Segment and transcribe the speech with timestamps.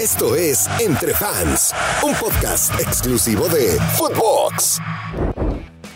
[0.00, 4.78] Esto es Entre Fans, un podcast exclusivo de Footbox.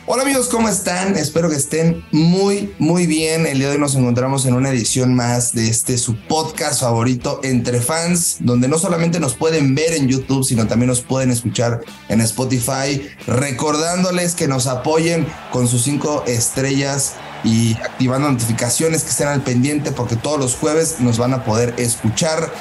[0.05, 1.17] Hola amigos, ¿cómo están?
[1.17, 3.47] Espero que estén muy, muy bien.
[3.47, 7.41] El día de hoy nos encontramos en una edición más de este su podcast favorito
[7.43, 11.81] Entre Fans, donde no solamente nos pueden ver en YouTube, sino también nos pueden escuchar
[12.11, 13.09] en Spotify.
[13.27, 19.93] Recordándoles que nos apoyen con sus cinco estrellas y activando notificaciones que estén al pendiente
[19.93, 22.53] porque todos los jueves nos van a poder escuchar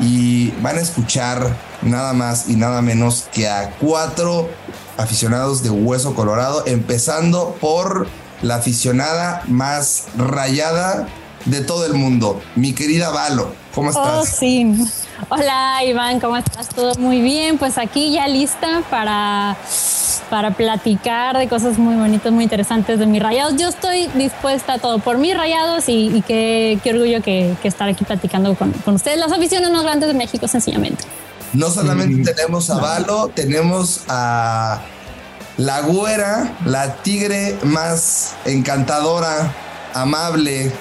[0.00, 4.48] y van a escuchar nada más y nada menos que a cuatro
[4.96, 8.06] aficionados de Hueso Colorado, empezando por
[8.42, 11.08] la aficionada más rayada
[11.44, 13.54] de todo el mundo, mi querida Valo.
[13.74, 14.18] ¿Cómo estás?
[14.18, 14.74] Oh, sí.
[15.28, 16.68] Hola Iván, ¿cómo estás?
[16.68, 17.58] Todo muy bien.
[17.58, 19.56] Pues aquí ya lista para,
[20.30, 23.56] para platicar de cosas muy bonitas, muy interesantes de mis rayados.
[23.56, 28.54] Yo estoy dispuesta a todo por mis rayados y, qué, orgullo que, estar aquí platicando
[28.54, 31.04] con, con ustedes, las aficiones más grandes de México, sencillamente.
[31.52, 34.80] No solamente tenemos a Valo, tenemos a
[35.58, 39.52] la güera, la tigre más encantadora,
[39.92, 40.72] amable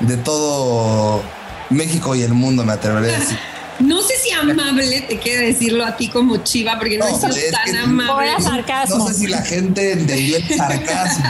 [0.00, 1.22] de todo
[1.70, 3.51] México y el mundo, me atrevería a decir.
[3.80, 7.76] No sé si amable te quiere decirlo a ti como chiva, porque no, es tan
[7.76, 8.30] amable.
[8.40, 8.98] sarcasmo.
[8.98, 11.24] No sé si la gente entendió el sarcasmo.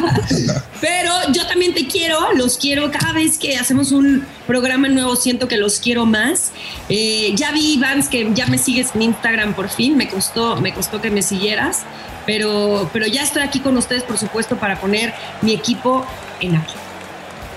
[0.80, 2.90] Pero yo también te quiero, los quiero.
[2.90, 6.50] Cada vez que hacemos un programa nuevo, siento que los quiero más.
[6.88, 9.96] Eh, ya vi, Vans, que ya me sigues en Instagram por fin.
[9.96, 11.82] Me costó, me costó que me siguieras.
[12.26, 16.06] Pero, pero ya estoy aquí con ustedes, por supuesto, para poner mi equipo
[16.40, 16.74] en aquí.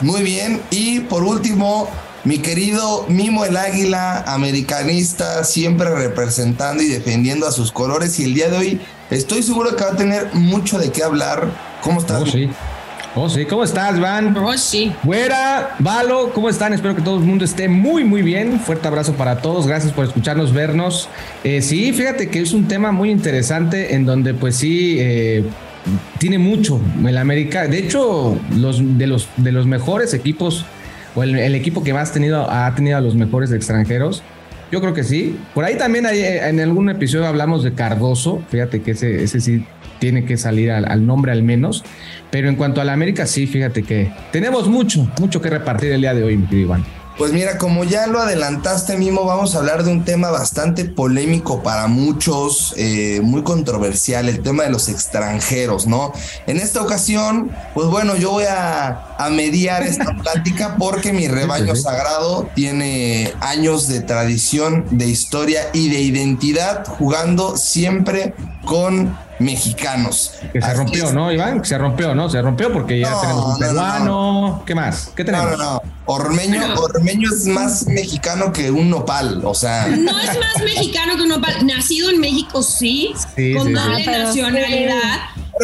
[0.02, 0.62] Muy bien.
[0.72, 1.90] Y por último,
[2.24, 8.20] mi querido Mimo el Águila, americanista, siempre representando y defendiendo a sus colores.
[8.20, 11.48] Y el día de hoy estoy seguro que va a tener mucho de qué hablar.
[11.82, 12.22] ¿Cómo estás?
[12.22, 12.50] Oh, sí.
[13.16, 13.46] Oh, sí.
[13.46, 14.38] ¿Cómo estás, Van?
[14.38, 14.94] Oh, sí.
[15.04, 16.74] Güera, Valo, ¿cómo están?
[16.74, 18.60] Espero que todo el mundo esté muy, muy bien.
[18.60, 19.68] Fuerte abrazo para todos.
[19.68, 21.10] Gracias por escucharnos, vernos.
[21.44, 25.44] Eh, sí, fíjate que es un tema muy interesante en donde, pues sí, eh,
[26.20, 27.68] tiene mucho el América.
[27.68, 30.66] De hecho, los, de, los, de los mejores equipos
[31.16, 34.24] o el, equipo que más tenido, ha tenido a los mejores extranjeros.
[34.72, 35.38] Yo creo que sí.
[35.54, 38.42] Por ahí también hay, en algún episodio hablamos de Cardoso.
[38.50, 39.66] Fíjate que ese, ese sí
[40.00, 41.84] tiene que salir al, nombre al menos.
[42.32, 46.02] Pero en cuanto a la América, sí, fíjate que tenemos mucho, mucho que repartir el
[46.02, 47.01] día de hoy, mi querido Iván.
[47.18, 51.62] Pues mira, como ya lo adelantaste mismo, vamos a hablar de un tema bastante polémico
[51.62, 56.14] para muchos, eh, muy controversial, el tema de los extranjeros, ¿no?
[56.48, 61.76] En esta ocasión, pues bueno, yo voy a, a mediar esta plática porque mi rebaño
[61.76, 68.34] sagrado tiene años de tradición, de historia y de identidad, jugando siempre
[68.66, 70.34] con mexicanos.
[70.54, 71.64] Que se rompió, ¿no, Iván?
[71.66, 72.30] Se rompió, ¿no?
[72.30, 74.64] Se rompió porque ya tenemos un peruano.
[74.66, 75.12] ¿Qué más?
[75.16, 75.52] ¿Qué tenemos?
[75.52, 75.82] No, no, no.
[76.06, 79.88] Ormeño, Ormeño es más mexicano que un nopal, o sea.
[79.88, 81.66] No es más mexicano que un nopal.
[81.66, 83.14] Nacido en México, sí,
[83.58, 85.20] con doble nacionalidad.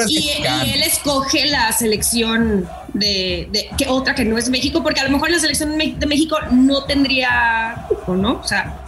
[0.07, 5.05] Y, él escoge la selección de, de, que otra que no es México, porque a
[5.05, 8.39] lo mejor la selección de México no tendría, ¿o no?
[8.43, 8.86] O sea,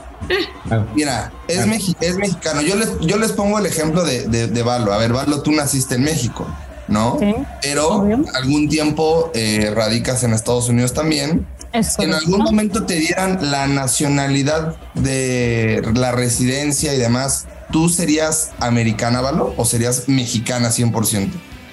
[0.95, 1.59] Mira, es,
[1.99, 2.61] es mexicano.
[2.61, 4.93] Yo les, yo les pongo el ejemplo de, de, Valo.
[4.93, 6.47] A ver, Valo, tú naciste en México,
[6.87, 7.19] ¿no?
[7.61, 11.47] Pero algún tiempo eh, radicas en Estados Unidos también.
[11.73, 19.21] en algún momento te dieran la nacionalidad de la residencia y demás, ¿tú serías americana,
[19.21, 21.29] Valo, o serías mexicana 100%?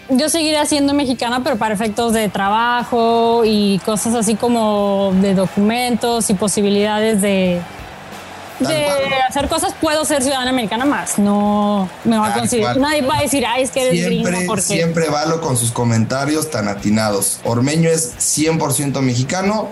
[0.09, 6.31] Yo seguiría siendo mexicana, pero para efectos de trabajo y cosas así como de documentos
[6.31, 7.61] y posibilidades de,
[8.61, 8.87] de
[9.29, 11.19] hacer cosas puedo ser ciudadana americana más.
[11.19, 12.77] No me va a considerar.
[12.79, 14.47] Nadie va a decir, ay, es que eres siempre, gringo.
[14.47, 14.63] Porque...
[14.63, 17.41] Siempre valo con sus comentarios tan atinados.
[17.45, 19.69] Ormeño es 100% mexicano.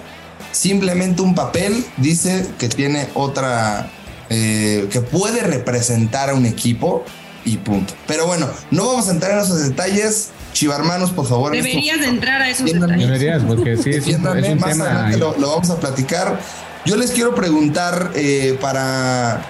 [0.52, 3.90] Simplemente un papel dice que tiene otra.
[4.30, 7.04] Eh, que puede representar a un equipo
[7.44, 7.94] y punto.
[8.06, 10.30] Pero bueno, no vamos a entrar en esos detalles.
[10.52, 11.52] Chivarmanos, por favor.
[11.52, 13.06] Deberías de entrar a esos detalles.
[13.06, 16.38] Deberías, porque sí, es un, más adelante lo, lo, vamos a platicar.
[16.86, 19.42] Yo les quiero preguntar eh, para,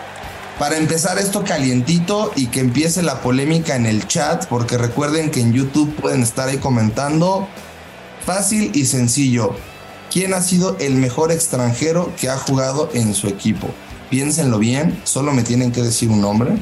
[0.57, 5.41] para empezar esto calientito y que empiece la polémica en el chat, porque recuerden que
[5.41, 7.49] en YouTube pueden estar ahí comentando.
[8.25, 9.57] Fácil y sencillo.
[10.13, 13.67] ¿Quién ha sido el mejor extranjero que ha jugado en su equipo?
[14.11, 16.53] Piénsenlo bien, solo me tienen que decir un nombre.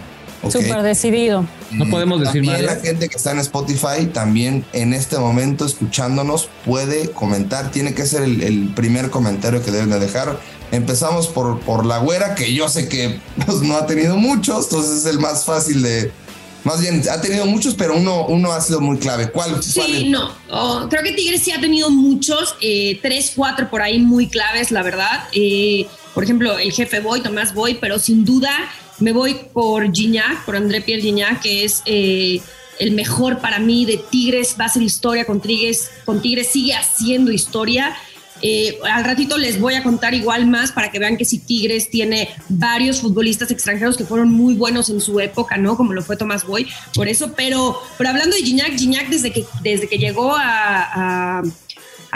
[0.51, 1.47] Súper decidido.
[1.71, 2.61] No podemos decir más.
[2.61, 7.71] La gente que está en Spotify también en este momento escuchándonos puede comentar.
[7.71, 10.39] Tiene que ser el, el primer comentario que deben de dejar.
[10.73, 14.99] Empezamos por, por la güera, que yo sé que pues, no ha tenido muchos, entonces
[14.99, 16.11] es el más fácil de,
[16.65, 19.31] más bien, ha tenido muchos, pero uno, uno ha sido muy clave.
[19.31, 19.63] ¿Cuál?
[19.63, 20.31] Sí, no.
[20.51, 24.71] Oh, creo que Tigres sí ha tenido muchos, eh, tres, cuatro por ahí muy claves,
[24.71, 25.25] la verdad.
[25.33, 28.51] Eh, por ejemplo, el jefe Boy, Tomás Boy, pero sin duda
[29.03, 32.41] me voy por Gignac, por André Pierre Gignac, que es eh,
[32.79, 36.75] el mejor para mí de Tigres, va a ser historia con Tigres, con Tigres sigue
[36.75, 37.95] haciendo historia.
[38.45, 41.91] Eh, al ratito les voy a contar igual más para que vean que si Tigres
[41.91, 45.77] tiene varios futbolistas extranjeros que fueron muy buenos en su época, ¿no?
[45.77, 49.45] Como lo fue Tomás Boy, por eso, pero, pero hablando de Gignac, Gignac desde que,
[49.63, 51.43] desde que llegó a,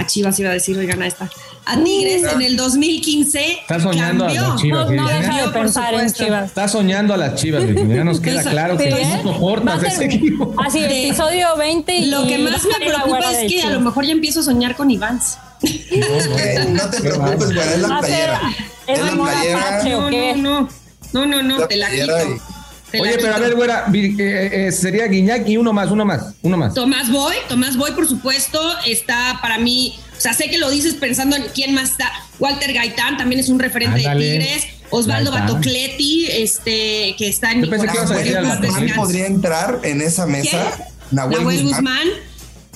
[0.07, 1.29] Chivas, iba a decir, oigan, esta,
[1.67, 3.53] a Tigres en el 2015.
[3.61, 4.45] Está soñando cambió.
[4.45, 4.91] a las Chivas.
[4.91, 6.25] No, deja de pensar en supuesto.
[6.25, 6.45] Chivas.
[6.47, 7.65] Está soñando a las Chivas.
[7.67, 9.21] Ya nos queda claro que Sí, ¿eh?
[9.25, 10.55] no soportas ese equipo.
[10.65, 14.05] Así, episodio 20 y Lo que más me preocupa es de que a lo mejor
[14.07, 15.39] ya empiezo a soñar con Ivans.
[15.63, 18.41] Eh, no te preocupes, güey, es la playera.
[18.87, 19.59] ¿Es Es la amor playera.
[19.79, 20.69] apache o No,
[21.13, 22.15] no, no, no, te la quito.
[22.99, 26.35] Oye, pero a ver, güera, Vir- eh, eh, sería Guiñac y uno más, uno más,
[26.43, 26.73] uno más.
[26.73, 30.95] Tomás Boy, Tomás Boy, por supuesto, está para mí, o sea, sé que lo dices
[30.95, 32.11] pensando en quién más está.
[32.39, 34.25] Walter Gaitán también es un referente Ándale.
[34.25, 34.65] de Tigres.
[34.91, 35.49] Osvaldo Gaitán.
[35.55, 38.93] Batocleti, este, que está en Yo pensé que ibas a Nahuel decir Batocleti.
[38.93, 40.91] podría entrar en esa mesa.
[41.11, 42.09] Nahuel, Nahuel, Guzmán.
[42.09, 42.09] Guzmán.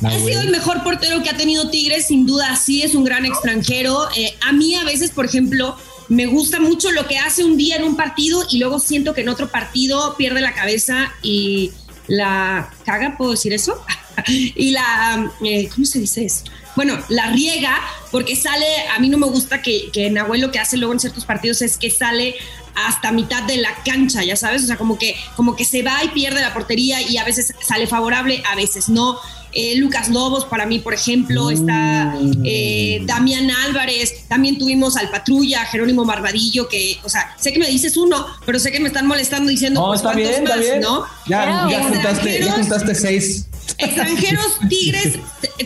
[0.02, 3.26] Ha sido el mejor portero que ha tenido Tigres, sin duda, sí es un gran
[3.26, 4.08] extranjero.
[4.16, 5.76] Eh, a mí a veces, por ejemplo,
[6.08, 9.20] me gusta mucho lo que hace un día en un partido y luego siento que
[9.20, 11.72] en otro partido pierde la cabeza y
[12.06, 13.80] la caga, ¿puedo decir eso?
[14.26, 16.44] y la, eh, ¿cómo se dice eso?
[16.76, 17.78] Bueno, la riega
[18.10, 21.00] porque sale, a mí no me gusta que, que Nahuel lo que hace luego en
[21.00, 22.34] ciertos partidos es que sale
[22.74, 26.02] hasta mitad de la cancha, ya sabes, o sea, como que, como que se va
[26.04, 29.18] y pierde la portería y a veces sale favorable, a veces no.
[29.52, 32.14] Eh, Lucas Lobos, para mí, por ejemplo, está
[32.44, 37.66] eh, Damián Álvarez, también tuvimos al Patrulla, Jerónimo Barbadillo, que, o sea, sé que me
[37.66, 40.56] dices uno, pero sé que me están molestando diciendo, No, pues, está ¿cuántos bien, está
[40.56, 40.80] más, bien.
[40.80, 41.04] no?
[41.26, 43.46] Ya, Pero ya, juntaste, ya juntaste seis.
[43.80, 45.18] Extranjeros Tigres,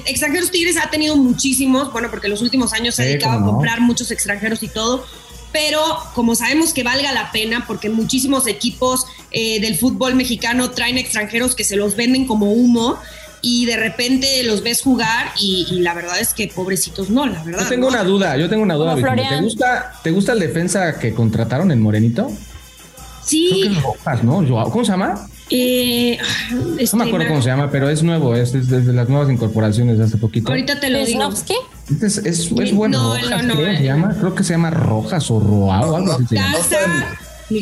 [0.06, 3.40] extranjeros Tigres ha tenido muchísimos, bueno, porque en los últimos años se ha dedicado a
[3.40, 3.46] no.
[3.46, 5.04] comprar muchos extranjeros y todo,
[5.52, 5.80] pero
[6.14, 11.54] como sabemos que valga la pena, porque muchísimos equipos eh, del fútbol mexicano traen extranjeros
[11.54, 12.98] que se los venden como humo
[13.40, 17.42] y de repente los ves jugar y, y la verdad es que pobrecitos no, la
[17.44, 17.62] verdad.
[17.62, 17.94] Yo tengo ¿no?
[17.94, 18.94] una duda, yo tengo una duda.
[18.96, 22.26] ¿Te gusta, ¿Te gusta el defensa que contrataron en Morenito?
[22.26, 22.38] Creo
[23.24, 24.44] Sí, que es Rojas, ¿no?
[24.70, 25.28] ¿Cómo se llama?
[25.50, 26.18] Eh,
[26.78, 29.30] este, No me acuerdo cómo se llama, pero es nuevo, es, es de las nuevas
[29.30, 30.48] incorporaciones de hace poquito.
[30.50, 31.20] Ahorita te lo digo.
[31.20, 31.54] ¿Snovsky?
[32.02, 33.76] Es, es, es bueno, No, Rojas, no, no, creo, eh.
[33.78, 36.52] se llama, creo que se llama Rojas o Roao o algo así se llama.
[36.56, 36.76] Taza,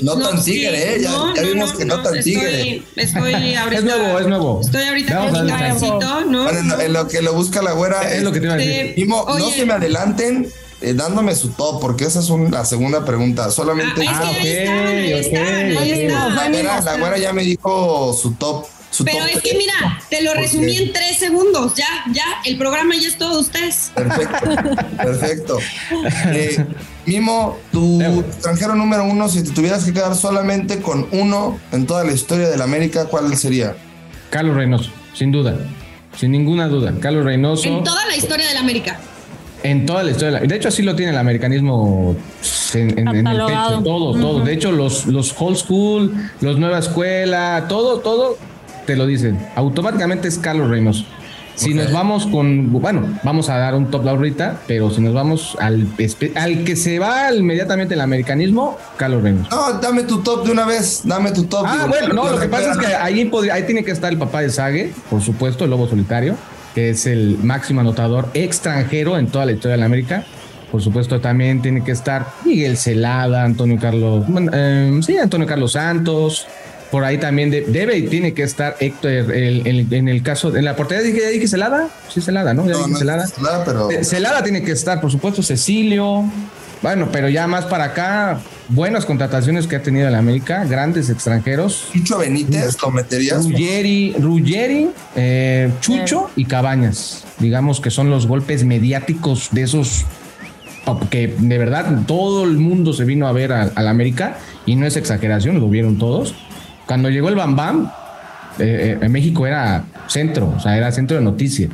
[0.02, 1.00] no tan tigre, ¿eh?
[1.02, 2.82] Ya- ya vimos que no tan estoy- tigre.
[2.94, 3.74] Estoy, ahorita.
[3.78, 4.60] Es nuevo, es nuevo.
[4.60, 5.64] Estoy ahorita Vamos con chance.
[5.64, 6.44] cafecito, ¿no?
[6.44, 8.12] Bueno, en lo- que lo busca la güera.
[8.14, 8.72] Es lo que te iba a decir.
[8.72, 10.48] Este, Mimo, no se me adelanten
[10.82, 13.46] eh, dándome su top, porque esa es un- la segunda pregunta.
[13.46, 14.02] Ah, Solamente.
[14.02, 16.34] es que Ah, ok, estaban, estaban.
[16.34, 18.66] la, güera, la güera ya me dijo su top.
[18.90, 19.56] Su Pero top es que tres.
[19.56, 21.74] mira, te lo resumí en tres segundos.
[21.76, 23.90] Ya, ya, el programa ya es todo de ustedes.
[23.94, 24.50] Perfecto,
[24.98, 25.58] perfecto.
[26.26, 26.64] Eh,
[27.06, 28.20] Mimo, tu Leo.
[28.20, 32.48] extranjero número uno, si te tuvieras que quedar solamente con uno en toda la historia
[32.50, 33.74] de la América, ¿cuál sería?
[34.30, 35.56] Carlos Reynoso, sin duda.
[36.16, 36.92] Sin ninguna duda.
[37.00, 37.64] Carlos Reynoso.
[37.66, 39.00] En toda la historia de la América.
[39.62, 40.40] En toda la historia.
[40.40, 42.16] De hecho, así lo tiene el americanismo
[42.74, 43.80] en, en- en el pecho.
[43.84, 44.40] Todo, todo.
[44.40, 48.36] De hecho, los, los old school, los nueva escuela, todo, todo
[48.86, 49.38] te lo dicen.
[49.54, 51.04] Automáticamente es Carlos Reynoso.
[51.54, 55.54] Si nos vamos con, bueno, vamos a dar un top ahorita, pero si nos vamos
[55.60, 55.86] al,
[56.34, 59.48] al que se va inmediatamente el americanismo, Carlos Reynoso.
[59.54, 61.64] No, dame tu top de una vez, dame tu top.
[61.68, 64.10] Ah, Digo, bueno, no, lo que pasa es que ahí, podría- ahí tiene que estar
[64.10, 66.36] el papá de Sague, por supuesto, el Lobo Solitario,
[66.74, 70.24] que es el máximo anotador extranjero en toda la historia de la América.
[70.70, 76.46] Por supuesto, también tiene que estar Miguel Celada, Antonio Carlos, eh, sí, Antonio Carlos Santos.
[76.90, 80.54] Por ahí también de- debe y tiene que estar Héctor el- el- en el caso,
[80.54, 82.66] en la portería dije, ya dije Celada, sí, Celada, ¿no?
[82.66, 83.26] Ya No, dije no, Celada.
[83.26, 83.88] Celada, pero.
[83.90, 86.24] Ce- Celada tiene que estar, por supuesto, Cecilio.
[86.82, 91.88] Bueno, pero ya más para acá, buenas contrataciones que ha tenido el América, grandes extranjeros.
[91.92, 93.44] Chucho Benítez, ¿lo meterías?
[93.44, 97.24] Ruggeri, Ruggeri, eh, Chucho y Cabañas.
[97.38, 100.04] Digamos que son los golpes mediáticos de esos
[101.10, 104.96] que de verdad todo el mundo se vino a ver al América y no es
[104.96, 106.34] exageración, lo vieron todos.
[106.86, 107.92] Cuando llegó el Bam Bam,
[108.58, 111.68] eh, eh, en México era centro, o sea, era centro de noticia.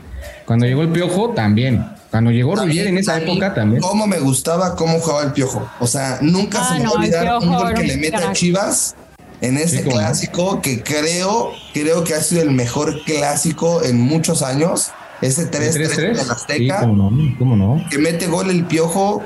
[0.45, 1.85] Cuando llegó el Piojo, también.
[2.11, 3.83] Cuando llegó Ruggeri en esa A época también.
[3.83, 5.69] Cómo me gustaba cómo jugaba el piojo.
[5.81, 7.97] O sea, nunca Ah, se me va no, a el olvidar un gol que le
[7.99, 8.33] mete a crack.
[8.35, 8.95] Chivas
[9.41, 9.91] en ese Sí, no.
[9.93, 14.89] clásico que creo, creo que ha sido el mejor clásico en muchos años.
[15.21, 15.97] Ese 3-3 3-3.
[15.97, 16.81] de la Sí, Azteca.
[16.81, 17.85] cómo no, cómo no.
[17.91, 19.23] que mete gol el piojo.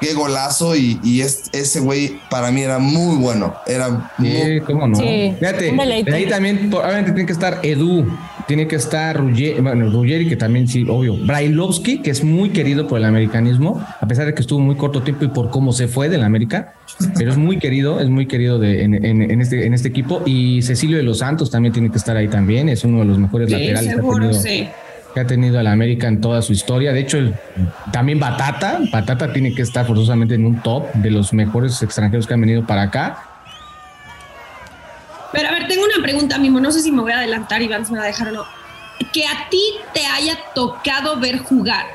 [0.00, 3.54] Qué golazo y, y es- ese güey para mí era muy bueno.
[3.66, 4.96] Era muy, Sí, cómo no.
[4.96, 5.72] Sí, Fíjate,
[6.04, 8.06] de ahí también, por- obviamente tiene que estar Edu,
[8.50, 12.88] tiene que estar Ruggeri, bueno, Ruggeri, que también sí, obvio, Brailovsky, que es muy querido
[12.88, 15.86] por el americanismo, a pesar de que estuvo muy corto tiempo y por cómo se
[15.86, 16.74] fue del América,
[17.16, 20.22] pero es muy querido, es muy querido de, en, en- en este, en este equipo.
[20.26, 23.18] Y Cecilio de los Santos también tiene que estar ahí también, es uno de los
[23.18, 24.68] mejores Sí, laterales que ha tenido sí.
[25.14, 26.92] que ha tenido el América en toda su historia.
[26.92, 27.34] De hecho, el-
[27.92, 32.34] también Batata, Batata tiene que estar forzosamente en un top de los mejores extranjeros que
[32.34, 33.26] han venido para acá.
[35.32, 36.60] Pero a ver, tengo una pregunta, Mimo.
[36.60, 38.44] No sé si me voy a adelantar, Iván, si me va a dejar o no.
[39.12, 39.62] Que a ti
[39.94, 41.86] te haya tocado ver jugar.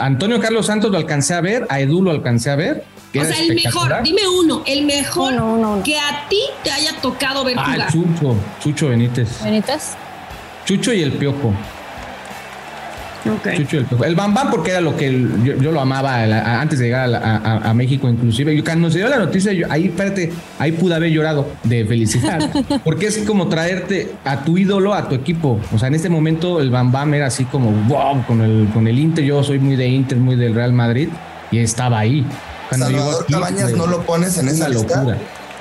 [0.00, 2.84] Antonio Carlos Santos lo alcancé a ver, a Edu lo alcancé a ver.
[3.18, 5.82] O sea, el mejor, dime uno, el mejor Uno, uno, uno.
[5.82, 7.90] que a ti te haya tocado ver Ah, jugar.
[7.92, 9.42] Chucho, Chucho Benítez.
[9.42, 9.94] Benítez.
[10.66, 11.54] Chucho y el Piojo.
[13.30, 13.48] Ok.
[13.56, 14.04] Chucho y el Piojo.
[14.04, 16.78] El Bambam porque era lo que el- yo, yo lo amaba a la- a- antes
[16.78, 18.56] de llegar a, la- a- México inclusive.
[18.56, 22.38] Yo, cuando se dio la noticia, yo, ahí, espérate, ahí pude haber llorado de felicidad.
[22.84, 25.60] porque es como traerte a tu ídolo, a tu equipo.
[25.74, 28.98] O sea, en este momento el Bambam era así como wow con el, con el
[28.98, 29.24] Inter.
[29.24, 31.08] Yo soy muy de Inter, muy del Real Madrid
[31.50, 32.24] y estaba ahí.
[32.68, 35.16] Cuando llegó Salvador aquí, Cabañas no lo pones en esa lista.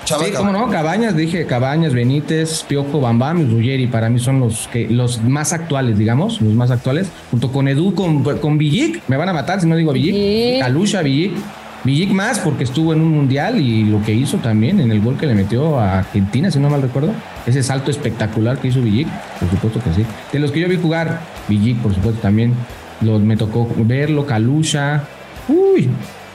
[0.07, 4.39] Chava sí, cómo no, Cabañas, dije Cabañas, Benítez, Piojo, Bambam y Ruggeri para mí son
[4.39, 9.01] los que los más actuales, digamos, los más actuales, junto con Edu, con, con Villic,
[9.09, 10.61] me van a matar si no digo Villic, Villic.
[10.61, 11.33] Calusha, Villic,
[11.83, 15.17] Villic más porque estuvo en un mundial y lo que hizo también en el gol
[15.17, 17.11] que le metió a Argentina, si no mal recuerdo,
[17.45, 19.09] ese salto espectacular que hizo Villic,
[19.41, 20.05] por supuesto que sí.
[20.31, 22.53] De los que yo vi jugar, Villic, por supuesto también,
[23.01, 25.03] lo, me tocó verlo, Calusha,
[25.49, 25.89] uy,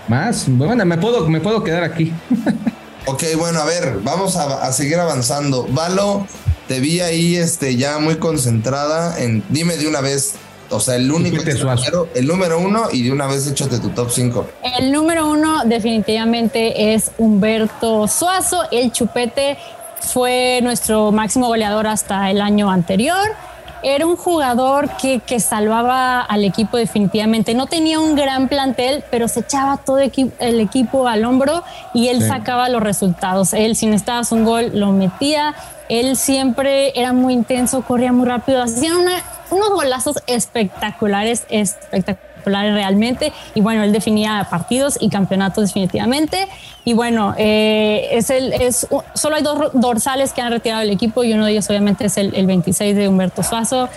[0.09, 2.13] más, bueno, me puedo, me puedo quedar aquí.
[3.07, 5.67] Ok, bueno, a ver, vamos a, a seguir avanzando.
[5.71, 6.27] Valo,
[6.69, 9.43] te vi ahí este, ya muy concentrada en.
[9.49, 10.35] Dime de una vez,
[10.71, 14.11] o sea, el único extranjero, el número uno, y de una vez échate tu top
[14.11, 14.47] 5.
[14.79, 18.63] El número uno definitivamente es Humberto Suazo.
[18.71, 19.59] El Chupete
[20.01, 23.19] fue nuestro máximo goleador hasta el año anterior.
[23.83, 27.55] Era un jugador que, que salvaba al equipo definitivamente.
[27.55, 32.23] No tenía un gran plantel, pero se echaba todo el equipo al hombro y él
[32.23, 32.29] Sí.
[32.29, 33.53] sacaba los resultados.
[33.55, 35.55] Él, si necesitabas un gol, lo metía.
[35.89, 38.63] Él siempre era muy intenso, corría muy rápido.
[38.63, 43.33] Hacían una- unos golazos espectaculares, espectaculares realmente.
[43.55, 46.49] Y bueno, él definía partidos y campeonatos definitivamente.
[46.85, 51.23] Y bueno, eh, es el, es, solo hay dos dorsales que han retirado el equipo
[51.25, 53.89] y uno de ellos obviamente es el, el 26 de Humberto Suazo.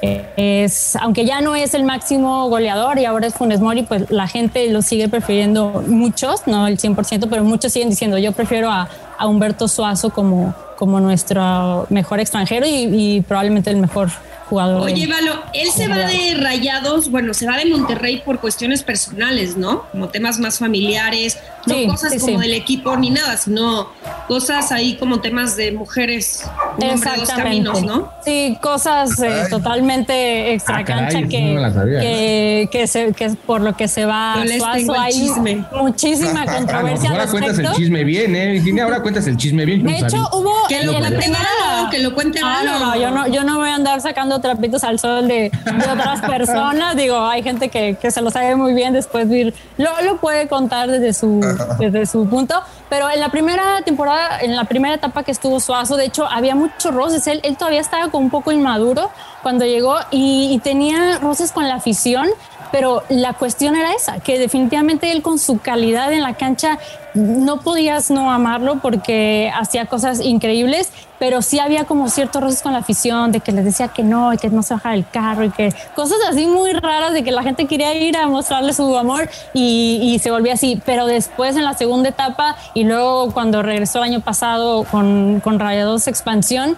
[0.00, 4.08] Eh, es, aunque ya no es el máximo goleador y ahora es Funes Mori, pues
[4.10, 8.70] la gente lo sigue prefiriendo muchos, no el 100%, pero muchos siguen diciendo yo prefiero
[8.70, 8.88] a,
[9.18, 14.10] a Humberto Suazo como, como nuestro mejor extranjero y, y probablemente el mejor
[14.48, 14.80] jugador.
[14.82, 19.56] Oye, Valo, él se va de Rayados, bueno, se va de Monterrey por cuestiones personales,
[19.56, 19.84] ¿no?
[19.92, 22.42] Como temas más familiares, no Sí, cosas sí, como sí.
[22.48, 23.88] del equipo ni nada, sino
[24.26, 26.44] cosas ahí como temas de mujeres,
[26.78, 28.12] un hombre, dos caminos, ¿no?
[28.24, 32.00] Sí, cosas eh, totalmente extra Ah, caray, cancha que, no sabía.
[32.00, 35.00] que, que, se- que es por lo que se va Yo les tengo Suazo.
[35.00, 35.64] Hay chisme.
[35.72, 38.52] muchísima Ah, no, controversia al ahora cuentas el chisme bien, ¿eh?
[38.52, 39.82] Virginia, ahora cuentas el chisme bien.
[39.84, 40.28] De no hecho, sabía.
[40.32, 41.30] hubo Que lo cuente.
[41.30, 42.72] Valo, que lo cuente Ah, Valo.
[42.78, 45.90] no, no, yo no, yo no voy a andar sacando trapitos al sol de, de
[45.92, 46.96] otras personas.
[46.96, 50.16] Digo, hay gente que, que se lo sabe muy bien después de ir, lo, lo
[50.18, 51.40] puede contar desde su,
[51.78, 52.54] desde su punto.
[52.88, 56.54] Pero en la primera temporada, en la primera etapa que estuvo Suazo, de hecho, había
[56.54, 57.26] muchos roces.
[57.26, 59.10] Él, él todavía estaba como un poco inmaduro
[59.42, 62.26] cuando llegó y, y tenía roces con la afición.
[62.70, 66.78] Pero la cuestión era esa, que definitivamente él con su calidad en la cancha
[67.14, 72.72] no podías no amarlo porque hacía cosas increíbles, pero sí había como ciertos roces con
[72.72, 75.44] la afición, de que les decía que no, y que no se bajara el carro,
[75.44, 78.96] y que cosas así muy raras, de que la gente quería ir a mostrarle su
[78.96, 80.80] amor y, y se volvía así.
[80.84, 85.58] Pero después en la segunda etapa y luego cuando regresó el año pasado con, con
[85.58, 86.76] Rayados Expansión,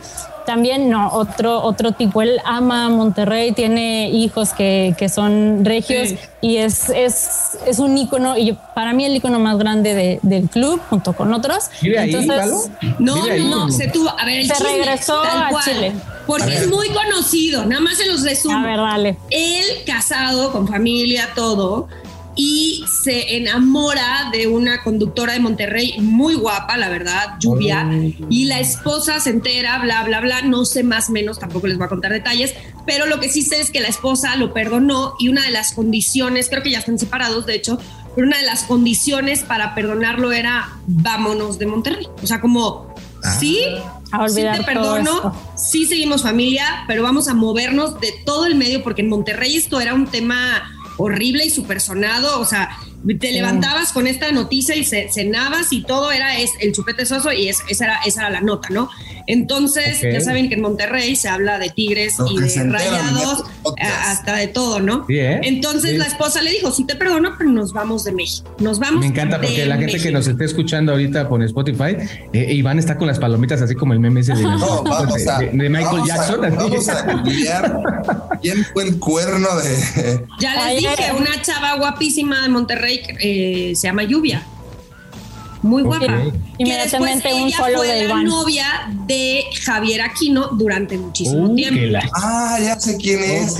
[0.50, 2.22] también no, otro, otro tipo.
[2.22, 6.18] Él ama Monterrey, tiene hijos que, que son regios Sí.
[6.40, 10.18] y es, es, es un ícono, y yo- para mí el ícono más grande de-
[10.22, 11.70] del club, junto con otros.
[11.82, 12.56] ¿Vive ahí, Valo?
[12.98, 13.44] No, ¿Vive ahí?
[13.44, 14.08] no, no, se tuvo.
[14.18, 15.64] A ver, el Se regresó a cual.
[15.64, 15.92] Chile.
[16.26, 18.56] Porque A es muy conocido, nada más se los resumo.
[18.56, 19.16] A ver, dale.
[19.30, 21.88] Él casado, con familia, todo,
[22.36, 27.88] y se enamora de una conductora de Monterrey muy guapa, la verdad, Lluvia,
[28.28, 31.86] y la esposa se entera, bla, bla, bla, no sé más menos, tampoco les voy
[31.86, 32.54] a contar detalles,
[32.86, 35.72] pero lo que sí sé es que la esposa lo perdonó y una de las
[35.72, 37.78] condiciones, creo que ya están separados, de hecho,
[38.14, 42.08] pero una de las condiciones para perdonarlo era vámonos de Monterrey.
[42.22, 42.92] O sea, como,
[43.38, 43.60] sí,
[44.10, 48.56] A sí olvidar te perdono, sí seguimos familia, pero vamos a movernos de todo el
[48.56, 52.70] medio porque en Monterrey esto era un tema horrible y súper sonado, o sea,
[53.18, 57.48] te levantabas con esta noticia y cenabas y todo era es, el chupete soso y
[57.48, 58.90] esa, era, esa era la nota, ¿no?
[59.26, 63.44] Entonces, ya saben que en Monterrey se habla de tigres y de rayados,
[63.78, 65.06] hasta de todo, ¿no?
[65.08, 65.40] ¿eh?
[65.44, 68.52] Entonces la esposa le dijo, sí te perdono, pero nos vamos de México.
[68.58, 71.96] Nos vamos Me encanta porque la gente que nos esté escuchando ahorita por Spotify,
[72.32, 76.40] eh, Iván está con las palomitas así como el meme ese de, Michael Jackson.
[76.40, 77.22] vamos a
[78.42, 80.24] quién fue el cuerno de...
[80.40, 84.44] Ya les dije, una chava guapísima de Monterrey eh, se llama Lluvia
[85.62, 86.22] muy guapa.
[86.58, 91.98] Inmediatamente un solo fue de la novia de Javier Aquino durante muchísimo uh, tiempo.
[92.14, 93.52] Ah, ya sé quién es.
[93.52, 93.58] Ok,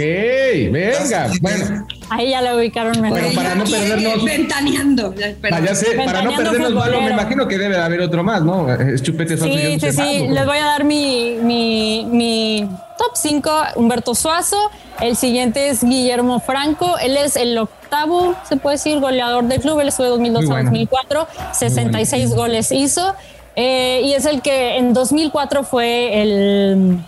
[0.73, 1.31] venga.
[1.41, 1.87] Bueno.
[2.11, 3.21] Ahí ya la ubicaron mejor.
[3.21, 4.25] Bueno, para no perdernos.
[4.25, 5.15] Ventaneando.
[5.51, 8.73] Ah, ya sé, para no perdernos, bueno, me imagino que debe haber otro más, ¿no?
[8.73, 10.27] Es Chupete Sí, sí, sí.
[10.29, 13.51] Les voy a dar mi, mi, mi top 5.
[13.77, 14.71] Humberto Suazo.
[15.01, 16.99] El siguiente es Guillermo Franco.
[16.99, 19.81] Él es el octavo, se puede decir, goleador del club.
[19.81, 23.15] Él estuvo de 2002 a 2004, 66 goles hizo.
[23.57, 26.99] Eh, y es el que en 2004 fue el,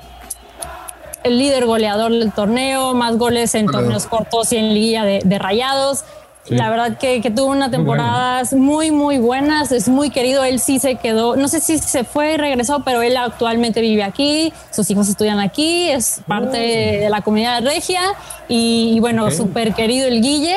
[1.25, 6.05] el líder goleador del torneo, más goles en torneos cortos y en liguilla de rayados.
[6.49, 10.97] La verdad que, tuvo una temporada muy, muy buenas, es muy querido, él sí se
[10.97, 15.09] quedó, no sé si se fue y regresó, pero él actualmente vive aquí, sus hijos
[15.09, 18.01] estudian aquí, es parte de la comunidad regia
[18.49, 20.57] y, bueno, súper querido el Guille.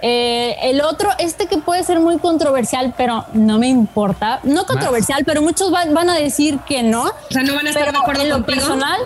[0.00, 4.40] Eh, el otro, este que puede ser muy controversial, pero no me importa.
[4.42, 7.04] No controversial, pero muchos van a decir que no.
[7.04, 9.00] O sea, no van a estar de acuerdo en lo personal.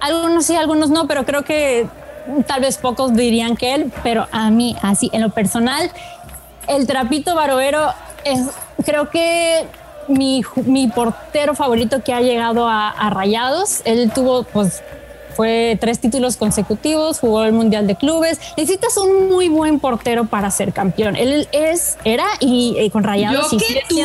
[0.00, 1.86] Algunos sí, algunos no, pero creo que
[2.46, 5.90] tal vez pocos dirían que él, pero a mí, así, en lo personal,
[6.68, 7.92] el trapito baroero
[8.24, 8.48] es,
[8.84, 9.66] creo que
[10.08, 13.82] mi, mi portero favorito que ha llegado a, Rayados.
[13.84, 14.82] Él tuvo, pues,
[15.34, 18.40] fue tres títulos consecutivos, jugó el Mundial de Clubes.
[18.56, 21.14] Necesitas un muy buen portero para ser campeón.
[21.16, 23.96] Él es, era y, con Rayados yo que tú,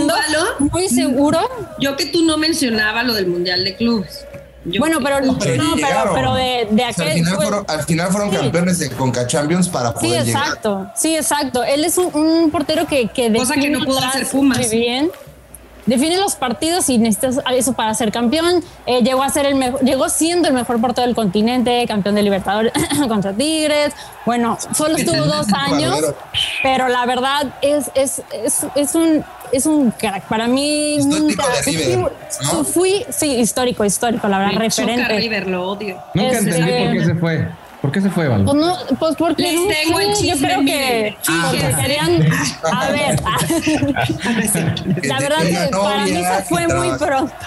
[0.71, 1.39] muy seguro.
[1.79, 4.25] Yo que tú no mencionaba lo del Mundial de Clubes
[4.63, 8.91] bueno, pero, no, pero, de, de aquel, al, final fueron, al final fueron campeones de
[8.91, 10.91] Conca Champions para poder Sí, exacto.
[10.95, 11.63] Sí, exacto.
[11.63, 14.59] Él es un, portero que, que Cosa que no pudo hacer Pumas.
[14.59, 15.11] Muy bien.
[15.85, 18.63] Define los partidos y necesitas eso para ser campeón.
[18.85, 22.23] Eh, llegó a ser el mejor, llegó siendo el mejor portero del continente, campeón de
[22.23, 22.71] Libertadores
[23.07, 23.93] contra Tigres.
[24.25, 26.13] Bueno, solo estuvo dos años,
[26.63, 30.23] pero la verdad es, es, es, es un es un crack.
[30.23, 31.43] Para mí, nunca.
[32.73, 35.17] fui, sí, histórico, histórico, la verdad, referente.
[35.17, 35.97] River, lo odio.
[36.13, 37.47] Nunca entendí por qué se fue.
[37.81, 38.43] ¿Por qué se fue, Val?
[38.43, 42.21] Pues, no, pues porque Les tengo el chisme, yo creo que ah, querían
[42.71, 43.21] a ver
[45.03, 47.33] la verdad que para mí se fue muy pronto.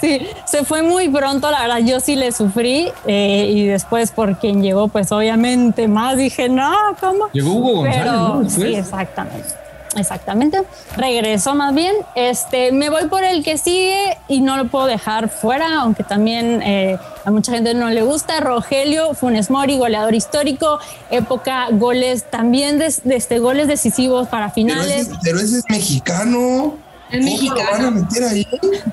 [0.00, 4.38] Sí se fue muy pronto la verdad yo sí le sufrí eh, y después por
[4.38, 9.48] quien llegó pues obviamente más dije no cómo llegó Hugo González Pero, sí exactamente
[9.96, 10.62] Exactamente.
[10.96, 11.94] Regreso más bien.
[12.14, 16.62] Este, me voy por el que sigue y no lo puedo dejar fuera, aunque también
[16.62, 18.40] eh, a mucha gente no le gusta.
[18.40, 20.78] Rogelio Funes Mori, goleador histórico,
[21.10, 25.10] época goles también de, este, goles decisivos para finales.
[25.22, 26.76] Pero ese, es mexicano.
[27.10, 27.70] El mexicano.
[27.70, 28.46] van a meter ahí?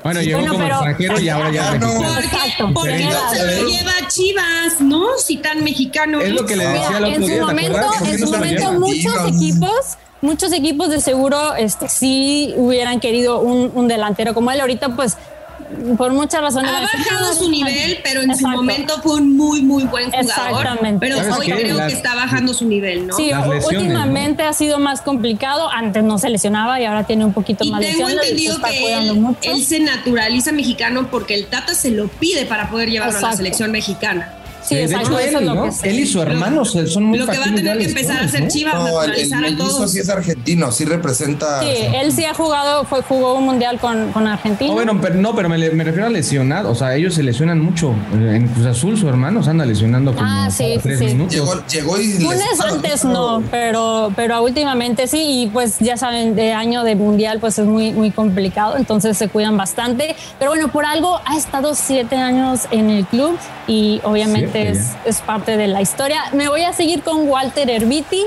[0.03, 2.19] Bueno, llegó como extranjero y ahora ya no.
[2.19, 2.69] Exacto.
[2.73, 5.17] Porque no se lo lleva Chivas, ¿no?
[5.17, 6.19] Si tan mexicano.
[6.19, 10.51] Es lo que le decía otro en su momento, en su momento muchos equipos muchos
[10.53, 14.60] equipos de seguro este, sí hubieran querido un, delantero como él.
[14.60, 15.17] Ahorita, pues,
[15.97, 16.71] por muchas razones.
[16.71, 20.62] Ha bajado su nivel, pero en su momento fue un muy, muy buen jugador.
[20.62, 20.99] Exactamente.
[20.99, 23.15] Pero hoy creo que está bajando su nivel, ¿no?
[23.15, 23.32] Sí,
[23.65, 25.69] últimamente ha sido más complicado.
[25.69, 29.63] Antes no se lesionaba y ahora tiene un poquito más tengo tengo entendido que él,
[29.63, 33.71] se naturaliza mexicano porque el Tata se lo pide para poder llevarlo a la selección
[33.71, 34.34] mexicana.
[34.69, 35.67] Sí, de hecho, él, ¿no?
[35.82, 38.47] él y su hermano son muy Lo que va a tener que empezar a hacer
[38.47, 41.62] Chivas, no, el, el sí es argentino, sí representa.
[41.62, 44.71] Sí, él sí ha jugado, fue, jugó un mundial con, con Argentina.
[44.71, 46.69] Oh, bueno, pero no, pero me, me, refiero a lesionado.
[46.69, 47.95] O sea, ellos se lesionan mucho.
[48.13, 51.05] En Cruz Azul, su hermano se anda lesionando como ah, sí, tres sí.
[51.05, 51.34] minutos.
[51.34, 52.12] Llegó, llegó y.
[52.13, 55.41] Funes antes no, pero, pero últimamente sí.
[55.43, 58.77] Y pues ya saben, de año de mundial, pues es muy, muy complicado.
[58.77, 60.15] Entonces se cuidan bastante.
[60.38, 63.36] Pero bueno, por algo ha estado siete años en el club
[63.67, 66.23] y obviamente es, es parte de la historia.
[66.33, 68.23] Me voy a seguir con Walter Herbiti.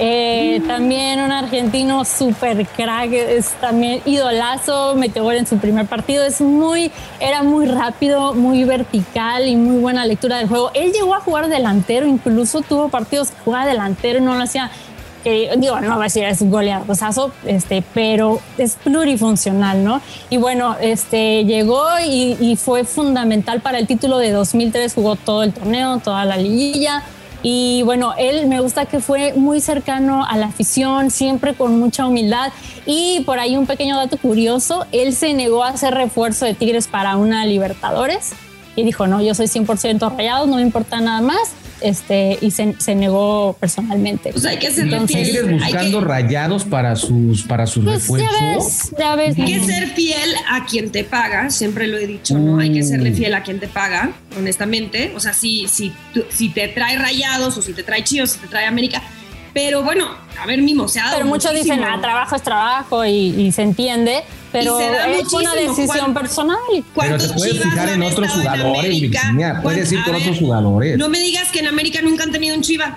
[0.00, 6.24] Eh, también un argentino súper crack, es también idolazo, metió gol en su primer partido,
[6.24, 10.70] es muy, era muy rápido, muy vertical y muy buena lectura del juego.
[10.74, 14.70] Él llegó a jugar delantero, incluso tuvo partidos que jugaba delantero y no lo hacía,
[15.28, 20.00] que digo, no va a decir es un goleadosazo, este, pero es plurifuncional, ¿no?
[20.30, 25.42] Y bueno, este, llegó y, y fue fundamental para el título de 2003, jugó todo
[25.42, 27.02] el torneo, toda la liguilla
[27.42, 32.06] Y bueno, él me gusta que fue muy cercano a la afición, siempre con mucha
[32.06, 32.50] humildad.
[32.86, 36.88] Y por ahí un pequeño dato curioso, él se negó a hacer refuerzo de Tigres
[36.88, 38.32] para una Libertadores
[38.76, 42.74] y dijo, no, yo soy 100% rayado, no me importa nada más este, y se,
[42.78, 44.30] se negó personalmente.
[44.32, 45.46] Pues hay que ser Entonces, fiel.
[45.48, 48.64] Hay buscando que, rayados para sus para sus Pues ya refuerzos.
[48.64, 49.38] ves, ya ves.
[49.38, 52.58] hay que ser fiel a quien te paga, siempre lo he dicho, ¿no?
[52.58, 53.14] Hay que serle Mm.
[53.14, 55.12] fiel a quien te paga, honestamente.
[55.16, 58.38] O sea, si, si, tú- si te trae rayados o si te trae chivos, si
[58.40, 59.02] te trae América.
[59.54, 60.06] Pero bueno,
[60.40, 61.74] a ver, Mimo, se ha dado Pero muchos muchísimo.
[61.76, 63.10] dicen, ah, trabajo es trabajo y,
[63.40, 66.56] y se entiende, pero Y se da es una decisión ¿Cuánto- personal.
[66.70, 69.20] Pero ¿Cuántos te puedes Chivas fijar en otros en jugadores, América?
[69.22, 69.60] Virginia.
[69.62, 70.98] Puedes ir ¿Cuán- por a otros ver, jugadores.
[70.98, 72.96] No me digas que en América nunca han tenido un chiva.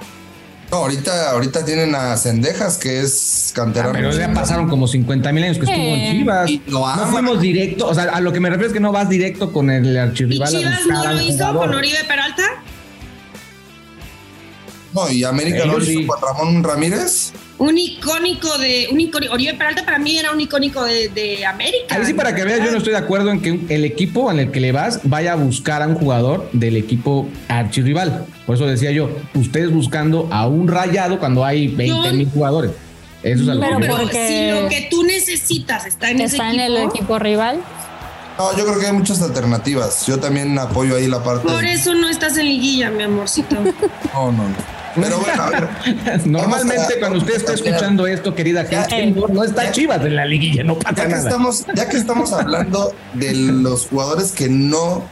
[0.72, 3.92] No, ahorita, ahorita tienen a Cendejas, que es canterano.
[3.92, 6.12] Pero ya pasaron como 50 mil años que estuvo en Eh.
[6.14, 6.50] Chivas.
[6.50, 8.94] Y lo no fuimos directo, o sea, a lo que me refiero es que no
[8.94, 11.58] vas directo con el ¿Y archirrival a Chivas no lo hizo jugador.
[11.68, 12.44] con Oribe Peralta?
[14.94, 16.06] No, y América no lo hizo sí.
[16.06, 17.34] con Ramón Ramírez.
[17.62, 18.88] Un icónico de.
[18.92, 21.96] Un icónico, Oribe Peralta para mí era un icónico de, de América.
[21.96, 24.40] Ahí sí, para que veas, yo no estoy de acuerdo en que el equipo en
[24.40, 28.26] el que le vas vaya a buscar a un jugador del equipo archirrival.
[28.48, 32.72] Por eso decía yo, ustedes buscando a un rayado cuando hay 20 mil jugadores.
[33.22, 36.50] Eso es a lo Pero que Pero si lo que tú necesitas está en Está
[36.50, 37.62] ese en el equipo rival.
[38.40, 40.08] No, yo creo que hay muchas alternativas.
[40.08, 41.48] Yo también apoyo ahí la parte.
[41.48, 43.56] Por eso no estás en liguilla, mi amorcito.
[44.14, 44.81] No, no, no.
[44.96, 45.70] Pero bueno, a ver.
[46.26, 50.16] Normalmente a- cuando usted está escuchando esto, querida gente, no, no está Ya- Chivas en
[50.16, 51.24] la liguilla, no pasa Ya que, nada.
[51.24, 55.04] estamos, ya que estamos hablando de los jugadores que no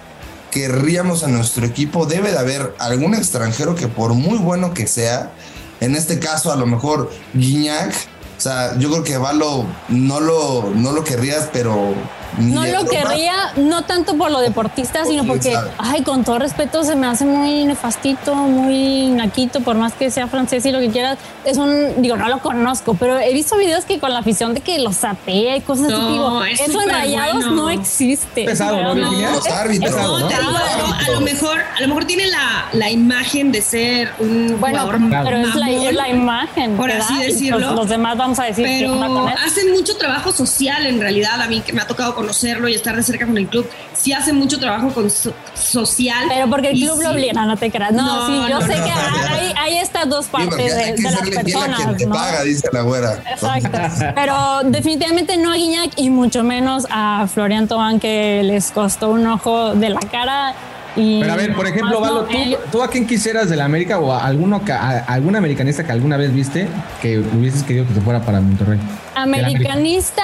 [0.52, 5.32] querríamos en nuestro equipo, debe de haber algún extranjero que por muy bueno que sea,
[5.80, 7.94] en este caso a lo mejor Guiñac,
[8.38, 11.94] o sea, yo creo que Valo no lo, no lo querrías, pero...
[12.38, 15.72] No lo querría, no tanto por lo deportista, sino porque, sabe.
[15.78, 20.28] ay, con todo respeto, se me hace muy nefastito, muy naquito, por más que sea
[20.28, 21.18] francés y lo que quieras.
[21.46, 24.62] Es un, digo, no lo conozco, pero he visto videos que con la afición de
[24.62, 25.94] que los sapea y cosas así.
[25.94, 27.52] No, Digo, es eso en rayados bueno.
[27.52, 28.46] no existe.
[28.46, 29.32] Pesado, ¿no, Virginia?
[29.32, 30.28] Los árbitros, pesado, No, ¿no?
[30.28, 34.12] te digo, Los a lo mejor, a lo mejor tiene la, la imagen de ser
[34.20, 36.78] un Bueno, jugador pero es la, es la imagen.
[36.78, 37.72] por que así pues, decirlo.
[37.74, 39.36] los demás vamos a decir pero con él.
[39.46, 41.42] hacen mucho trabajo social en realidad.
[41.42, 44.14] A mí que me ha tocado conocerlo y estar de cerca con el club, sí
[44.14, 46.26] hacen mucho trabajo con so- social.
[46.30, 47.92] Pero porque el club sí- lo obliga, no, te creas.
[47.92, 49.28] No, No, sí, yo no, sé no, que no.
[49.36, 51.98] hay, hay estas dos partes de, hay que de las a quien personas.
[51.98, 52.14] te ¿no?
[52.16, 53.14] paga, dice la güera.
[53.32, 53.80] Exacto.
[54.16, 59.26] Pero definitivamente no a Guiñac y mucho menos a Florian Tobán que les costó un
[59.28, 60.54] ojo de la cara.
[60.96, 62.28] Y Pero a ver, por ejemplo, Valo,
[62.72, 65.92] ¿tú, a quién quisieras de la América o a alguno que- a algún americanista que
[65.92, 66.68] alguna vez viste
[67.02, 68.80] que hubieses querido que se fuera para Monterrey?
[69.16, 70.24] americanista,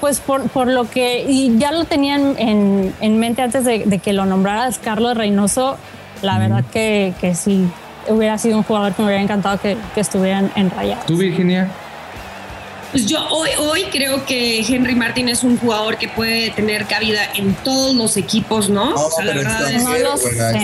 [0.00, 3.98] pues por, por lo que, y ya lo tenían en, en mente antes de, de
[3.98, 5.76] que lo nombraras Carlos Reynoso,
[6.22, 7.66] la verdad que, que sí,
[8.08, 11.06] hubiera sido un jugador que me hubiera encantado que, que estuvieran en Rayados.
[11.06, 11.68] ¿Tú, Virginia?
[12.92, 17.20] Pues yo hoy, hoy creo que Henry Martin es un jugador que puede tener cabida
[17.34, 18.90] en todos los equipos, ¿no?
[18.90, 19.90] No, o sea, la verdad es No.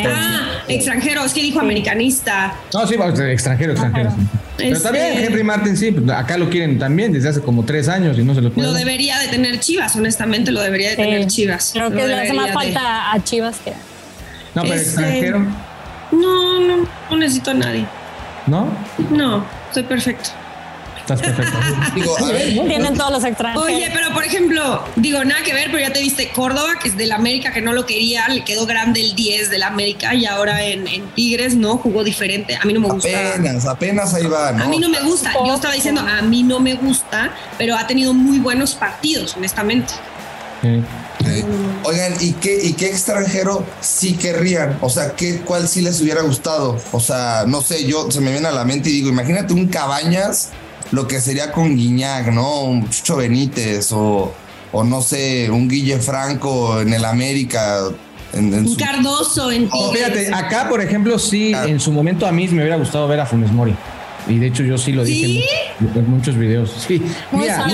[0.07, 2.55] Ah, extranjero, es que dijo americanista.
[2.73, 4.09] No, sí, extranjero, extranjero.
[4.11, 4.19] Ajá.
[4.57, 7.89] Pero Este- también Henry Martin, sí, pues, acá lo quieren también desde hace como tres
[7.89, 8.69] años y no se lo puede.
[8.69, 11.03] Lo debería de tener Chivas, honestamente lo debería de Sí.
[11.03, 11.71] tener Chivas.
[11.73, 13.73] Creo que le hace más de- falta a Chivas que.
[14.55, 15.47] No, pero Este- extranjero,
[16.13, 17.87] No, no, no necesito a nadie.
[18.47, 18.69] ¿no?
[19.11, 20.31] No, estoy perfecto.
[21.03, 21.59] Estás perfecto.
[21.95, 23.67] Digo, a ver, Tienen todos los extranjeros.
[23.67, 26.97] Oye, pero por ejemplo, digo, nada que ver, pero ya te viste Córdoba, que es
[26.97, 30.63] del América, que no lo quería, le quedó grande el 10 del América y ahora
[30.65, 31.77] en, en Tigres, ¿no?
[31.77, 32.57] Jugó diferente.
[32.57, 33.09] A mí no me gusta.
[33.09, 34.65] apenas, apenas ahí va, ¿no?
[34.65, 35.33] A mí no me gusta.
[35.45, 39.93] Yo estaba diciendo, a mí no me gusta, pero ha tenido muy buenos partidos, honestamente.
[40.63, 40.83] Sí.
[41.25, 41.45] Sí.
[41.85, 44.79] Oigan, ¿y qué, ¿y qué extranjero sí querrían?
[44.81, 46.81] O sea, ¿qué, ¿cuál sí les hubiera gustado?
[46.91, 49.69] O sea, no sé, yo se me viene a la mente y digo, imagínate un
[49.69, 50.51] Cabañas,
[50.93, 52.61] lo que sería con Guiñac, ¿no?
[52.63, 54.33] Un Chucho Benítez o,
[54.73, 57.79] o no sé, un Guille Franco en el América.
[58.33, 62.27] En, en Un su- Cardoso en Oh, fíjate, acá, por ejemplo, sí, en su momento
[62.27, 63.75] a mí me hubiera gustado ver a Funes Mori.
[64.29, 65.45] Y de hecho yo sí lo dije ¿Sí?
[65.81, 66.73] en, muchos- en muchos videos.
[66.87, 67.03] Sí.
[67.33, 67.67] Mira,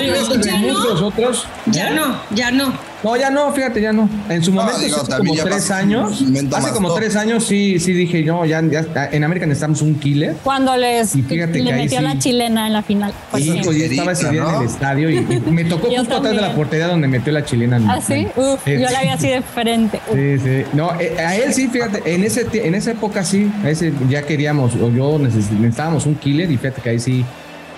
[0.43, 0.73] ¿Ya no?
[0.81, 1.45] muchos otros.
[1.67, 1.95] Ya ¿eh?
[1.95, 2.73] no, ya no.
[3.05, 4.09] No, ya no, fíjate, ya no.
[4.29, 6.21] En su momento, digo, hace como ya tres años,
[6.53, 6.99] hace como top.
[6.99, 10.35] tres años sí, sí dije, no, ya, ya en América necesitamos un killer.
[10.43, 12.05] Cuando les Y fíjate le que ahí metió sí.
[12.05, 13.13] la chilena en la final.
[13.31, 13.61] Pues sí.
[13.65, 16.41] pues, yo estaba ese día en el estadio y, y me tocó justo atrás de
[16.41, 17.81] la portería donde metió la chilena.
[17.89, 18.27] ¿Ah, sí?
[18.37, 20.01] Uf, Eh, yo la vi así de frente.
[20.09, 20.15] Uf.
[20.17, 20.65] Sí, sí.
[20.73, 24.23] No, eh, a él sí, fíjate, en ese en esa época sí, a ese ya
[24.23, 27.25] queríamos, o yo neces- necesitábamos un killer y fíjate que ahí sí,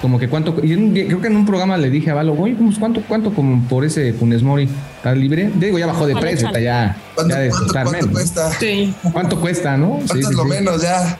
[0.00, 2.54] como que cuánto, y en creo que en un programa le dije a Valo, güey,
[2.54, 4.68] pues, ¿cuánto, cuánto como por ese Funes Mori?
[4.96, 5.50] ¿Estás libre?
[5.54, 6.64] Digo, ya bajó de Vale, precio, chale.
[6.64, 8.12] ya, ¿Cuánto, ya de cuánto- costar cuánto menos.
[8.20, 8.50] cuesta?
[8.58, 8.94] Sí.
[9.12, 9.98] ¿Cuánto cuesta, no?
[10.00, 10.48] Sí, ¿Cuánto sí, es lo sí.
[10.48, 11.18] menos ya?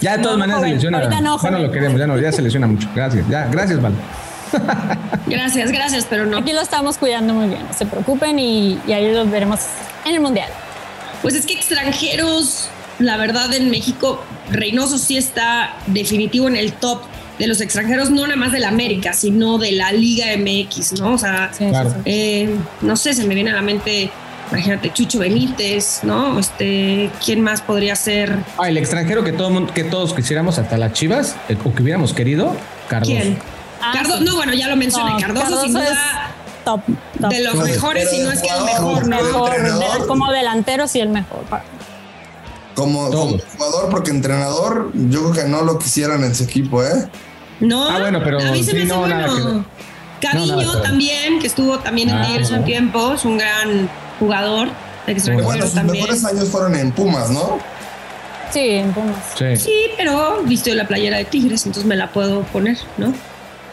[0.00, 0.70] Ya de todas No, maneras joven.
[0.70, 0.98] se lesiona.
[0.98, 2.88] Ahorita no, bueno, lo queremos, ya no, ya se lesiona mucho.
[2.94, 3.92] Gracias, ya, gracias, Val.
[5.26, 6.38] Gracias, gracias, pero no.
[6.38, 9.60] Aquí lo estamos cuidando muy bien, no se preocupen y, y ahí los veremos
[10.04, 10.48] en el Mundial.
[11.22, 17.02] Pues es que extranjeros, la verdad en México, Reynoso sí está definitivo en el top
[17.40, 21.14] de los extranjeros, no nada más de la América, sino de la Liga MX, ¿no?
[21.14, 21.92] O sea, Sí, Claro.
[22.04, 24.10] eh, no sé, se me viene a la mente,
[24.50, 26.38] imagínate, Chucho Benítez, ¿no?
[26.38, 28.36] Este, ¿quién más podría ser?
[28.58, 31.82] Ah, el extranjero que, todo mundo, que todos quisiéramos, hasta las chivas, eh, o que
[31.82, 32.54] hubiéramos querido,
[32.88, 33.10] Cardoso.
[33.12, 33.38] ¿Quién?
[33.82, 34.24] Ah, Cardo- sí.
[34.24, 36.80] no, bueno, ya lo mencioné, No, Cardoso, sin Cardoso duda es top,
[37.22, 37.30] top.
[37.30, 39.16] de los Pero mejores, si no es que el mejor, ¿no?
[39.16, 41.44] Mejor, como delantero sí el mejor.
[42.74, 47.08] Como jugador, porque entrenador, yo creo que no lo quisieran en su equipo, ¿eh?
[47.60, 49.64] No, Ah, bueno, pero a mí se sí, me hace no, bueno.
[50.34, 52.66] No, nada también, que estuvo también en Ah, Tigres un bueno.
[52.66, 54.68] tiempo, es un gran jugador,
[55.06, 56.04] extranjero Bueno, sus también.
[56.04, 57.58] mejores años fueron en Pumas, ¿no?
[58.50, 59.16] Sí, en Pumas.
[59.38, 59.56] Sí.
[59.56, 63.12] Sí, pero vistió la playera de Tigres, entonces me la puedo poner, ¿no?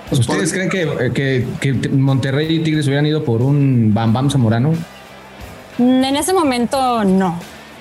[0.09, 4.29] Pues ¿Ustedes creen que, que, que Monterrey y Tigres hubieran ido por un Bam Bam
[4.31, 4.73] Zamorano?
[5.79, 7.37] En ese momento no.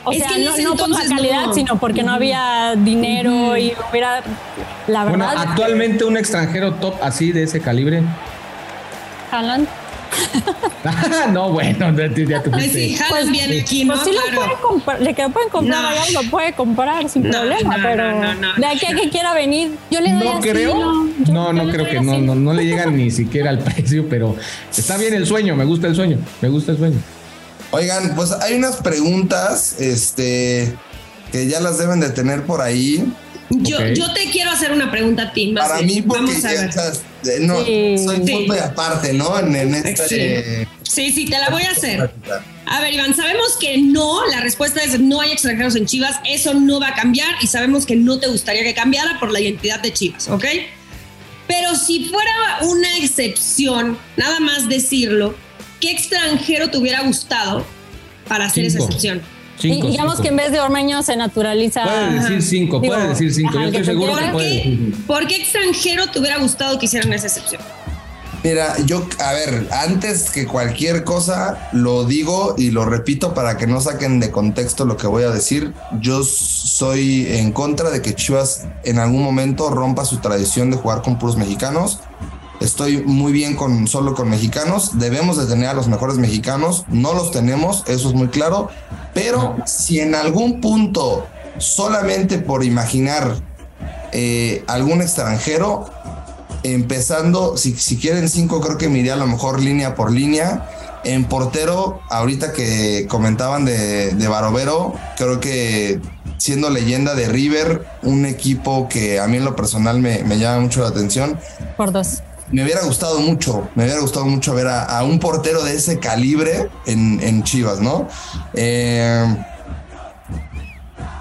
[0.08, 1.52] O Es sea, que en no, ese no por la calidad, no.
[1.52, 4.22] sino porque no había dinero y hubiera.
[4.86, 8.02] La Bueno, verdad, actualmente un extranjero top así de ese calibre.
[9.32, 9.66] Haaland.
[11.32, 13.94] No, bueno, ya te Pues sí, Haaland viene aquí, ¿no?
[13.94, 15.88] Pues sí lo puede comprar, de que lo pueden comprar No.
[15.88, 18.54] allá lo puede comprar sin No, problema, no, pero no, no, no.
[18.54, 20.74] de aquí a que quiera venir, yo le doy No así, creo.
[20.76, 24.36] No, yo- No, creo que no, no, no le llegan ni siquiera al precio, pero
[24.74, 26.96] está bien el sueño, me gusta el sueño, me gusta el sueño.
[27.72, 30.72] Oigan, pues hay unas preguntas, este,
[31.32, 33.04] que ya las deben de tener por ahí.
[33.50, 33.78] Yo,
[34.12, 35.94] te quiero hacer una pregunta a ti, más Para bien.
[35.96, 36.68] mí, porque Vamos a ya, ver.
[36.70, 36.92] o sea,
[37.34, 37.96] eh, no, Sí.
[38.04, 38.32] soy Sí.
[38.32, 39.38] punto de aparte, ¿no?
[39.38, 40.66] En, en este.
[40.82, 42.10] Sí, sí, te la voy a hacer.
[42.66, 46.54] A ver, Iván, sabemos que no, la respuesta es no hay extranjeros en Chivas, eso
[46.54, 49.80] no va a cambiar y sabemos que no te gustaría que cambiara por la identidad
[49.80, 50.44] de Chivas, ¿ok?
[51.46, 55.36] Pero si fuera una excepción, nada más decirlo,
[55.86, 57.64] ¿qué extranjero te hubiera gustado
[58.28, 58.86] para hacer esa Cinco.
[58.86, 59.22] excepción?
[59.58, 60.22] Cinco, y digamos cinco.
[60.24, 61.84] que en vez de Ormeño se naturaliza.
[61.84, 63.50] Puede decir cinco, Digo, puede decir cinco.
[63.50, 64.98] ajá, Yo estoy que seguro que puede ¿Por decir qué, cinco.
[65.06, 67.62] por qué extranjero te hubiera gustado que hicieran esa excepción?
[68.44, 73.66] Mira, yo, a ver, antes que cualquier cosa, lo digo y lo repito para que
[73.66, 75.72] no saquen de contexto lo que voy a decir.
[76.00, 81.02] Yo soy en contra de que Chivas en algún momento rompa su tradición de jugar
[81.02, 82.00] con puros mexicanos.
[82.60, 84.98] Estoy muy bien con solo con mexicanos.
[84.98, 86.84] Debemos de tener a los mejores mexicanos.
[86.88, 88.70] No los tenemos, eso es muy claro.
[89.14, 91.26] Pero si en algún punto,
[91.58, 93.36] solamente por imaginar
[94.12, 95.90] eh, algún extranjero,
[96.62, 100.70] empezando, si, si quieren cinco, creo que me iría a lo mejor línea por línea.
[101.04, 106.00] En portero, ahorita que comentaban de, de Barovero, creo que
[106.38, 110.60] siendo leyenda de River, un equipo que a mí en lo personal me, me llama
[110.60, 111.38] mucho la atención,
[111.76, 112.22] Por dos.
[112.52, 116.68] Me hubiera gustado mucho, me hubiera gustado mucho ver a, un portero de ese calibre
[116.86, 118.08] en, en Chivas, ¿no?
[118.54, 119.36] Eh,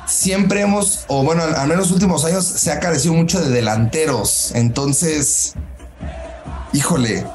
[0.07, 4.51] siempre hemos, o bueno, al, menos los últimos años se ha carecido mucho de delanteros,
[4.53, 5.53] entonces,
[6.73, 7.25] híjole,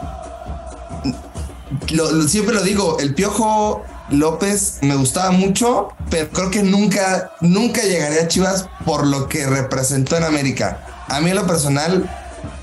[2.29, 8.23] siempre lo digo, el Piojo López me gustaba mucho, pero creo que nunca, nunca llegaría
[8.23, 10.85] a Chivas por lo que representó en América.
[11.09, 12.09] A mí en lo personal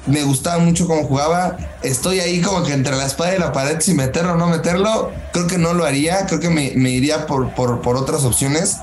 [0.07, 1.57] me gustaba mucho cómo jugaba.
[1.83, 5.11] Estoy ahí como que entre la espada y la pared, si meterlo o no meterlo.
[5.33, 6.25] Creo que no lo haría.
[6.25, 8.77] Creo que me, me iría por, por, por otras opciones.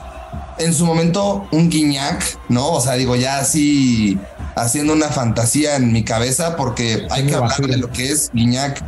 [0.59, 2.71] En su momento, un Guiñac, ¿no?
[2.71, 4.19] O sea, digo, ya así
[4.55, 8.85] haciendo una fantasía en mi cabeza, porque hay que hablar de lo que es Guiñac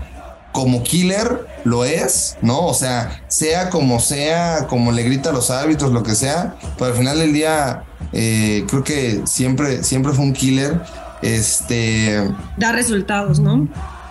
[0.57, 2.61] como killer, lo es, ¿no?
[2.61, 6.93] O sea, sea como sea, como le grita a los árbitros, lo que sea, pero
[6.93, 7.83] al final del día,
[8.15, 10.81] eh, creo que siempre, siempre fue un killer.
[11.23, 12.31] Este.
[12.57, 13.69] Da resultados, ¿no?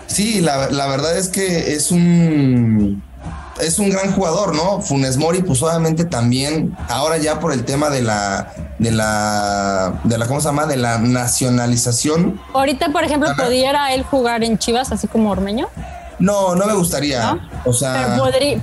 [0.08, 3.04] Sí, la, la verdad es que es un.
[3.62, 4.82] Es un gran jugador, ¿no?
[4.82, 8.52] Funes Mori, pues obviamente también, ahora ya por el tema de la.
[8.80, 10.02] de la.
[10.04, 10.66] de la, ¿cómo se llama?
[10.66, 12.40] De la nacionalización.
[12.54, 13.30] Ahorita, por ejemplo.
[13.36, 15.68] ¿pudiera él jugar en Chivas así como Ormeño?
[16.20, 17.34] No, no me gustaría.
[17.34, 17.42] ¿No?
[17.66, 18.18] O sea.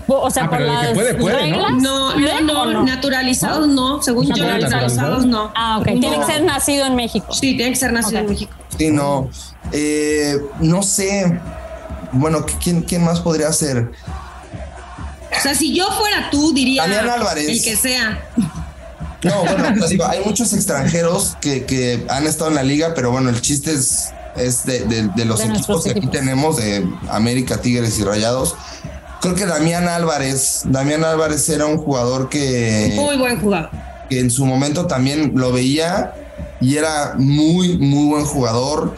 [0.06, 1.56] O sea, Ah, por las puede, puede, ¿no?
[1.66, 1.82] reglas.
[1.82, 5.26] No, ¿puede no, o no, naturalizados no, según yo, Naturalizados.
[5.26, 5.52] no.
[5.56, 5.86] Ah, ok.
[5.88, 6.00] No.
[6.00, 7.32] Tiene que ser nacido en México.
[7.32, 8.52] Sí, tiene que ser nacido en México.
[8.78, 9.28] Sí, no.
[9.72, 11.40] Eh, no sé.
[12.12, 13.90] Bueno, ¿quién, ¿quién más podría ser?
[15.36, 17.48] O sea, si yo fuera tú, diría Damián Álvarez.
[17.48, 18.20] el que sea.
[19.24, 23.12] No, bueno, pues digo, hay muchos extranjeros que, que han estado en la liga, pero
[23.12, 26.84] bueno, el chiste es, es de, de- de los De equipos que aquí tenemos, de
[27.08, 28.56] América, Tigres y Rayados.
[29.22, 33.70] Creo que Damián Álvarez, Damián Álvarez era un jugador que, Muy buen jugador.
[34.10, 36.12] que en su momento también lo veía
[36.60, 38.96] y era muy, muy buen jugador.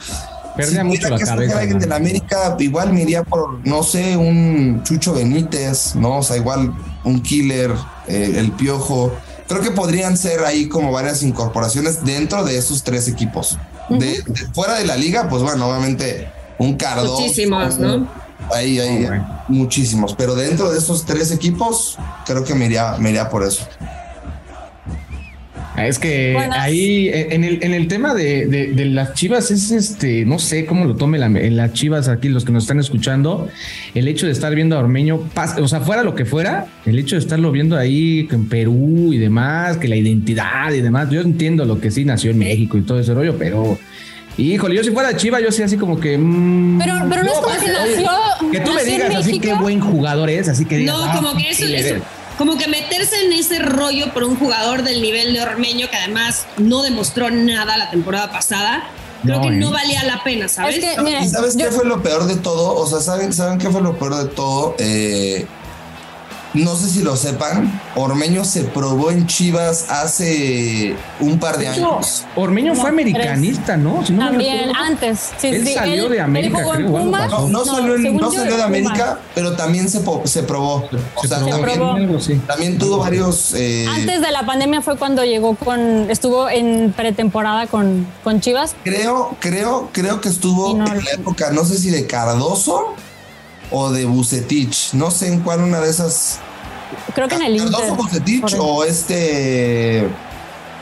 [0.57, 1.59] Perdía Si mucho la que cabeza.
[1.59, 6.19] alguien de la América, igual me iría por, no sé, un Chucho Benítez, ¿no?
[6.19, 6.73] O sea, igual
[7.05, 7.73] un killer,
[8.09, 9.13] eh, el piojo.
[9.49, 13.59] Creo que podrían ser ahí como varias incorporaciones dentro de esos tres equipos.
[13.91, 14.23] de, de-
[14.55, 17.21] fuera de la liga, pues bueno, obviamente un Cardoso.
[17.21, 18.24] Muchísimos, ¿no?
[18.55, 19.40] Ahí, ahí, Oh, bueno.
[19.49, 20.14] muchísimos.
[20.14, 23.66] Pero dentro de esos tres equipos, creo que me iría, me iría por eso.
[25.77, 26.57] Es que Buenas.
[26.61, 30.66] ahí en el, en el tema de, de- de las chivas es este, no sé
[30.66, 33.49] cómo lo tome la, en las chivas aquí, los que nos están escuchando,
[33.92, 35.29] el hecho de estar viendo a Ormeño,
[35.61, 39.18] o sea, fuera lo que fuera, el hecho de estarlo viendo ahí en Perú y
[39.18, 42.83] demás, que la identidad y demás, yo entiendo lo que sí nació en México y
[42.83, 43.77] todo ese rollo, pero
[44.37, 46.18] híjole, yo si fuera chiva, yo sí así como que...
[46.18, 48.11] mm, Pero, pero no es como oye, que nació.
[48.53, 51.12] Que tú me nació digas así qué buen jugador es, así que digas, No, "Ah,
[51.16, 52.03] como que eso, eso- eres".
[52.38, 56.47] como que meterse en ese rollo por un jugador del nivel de Ormeño que además
[56.59, 58.85] no demostró nada la temporada pasada,
[59.23, 59.59] creo No, que ¿eh?
[59.59, 60.77] no valía la pena, ¿sabes?
[60.79, 62.75] Es que, mira, ¿Y sabes yo- qué fue lo peor de todo?
[62.77, 64.75] O sea, ¿saben, ¿saben qué fue lo peor de todo?
[64.79, 65.47] Eh,
[66.55, 72.25] no sé si lo sepan, Ormeño se probó en Chivas hace un par de años.
[72.37, 74.05] Ormeño fue americanista, ¿no?
[74.07, 75.33] Si no me También, antes.
[75.38, 77.31] Sí, Él sí, salió de América, creo, Pumas.
[77.31, 79.19] No, no salió, no yo, salió de América, Pumas.
[79.35, 80.88] pero también se, po- se probó.
[81.17, 81.51] O Se sea, probó,
[82.47, 82.79] también, probó.
[82.79, 83.55] tuvo varios.
[83.55, 88.75] eh, Antes de la pandemia fue cuando llegó con, estuvo en pretemporada con, con Chivas.
[88.85, 92.95] Creo, creo, creo que estuvo en la época, no sé si de Cardoso
[93.70, 94.92] o de Bucetich.
[94.94, 96.38] No sé en cuál una de esas.
[97.14, 97.72] Creo que en el Inter.
[97.72, 100.09] Cardoso, Bucetich por- o este.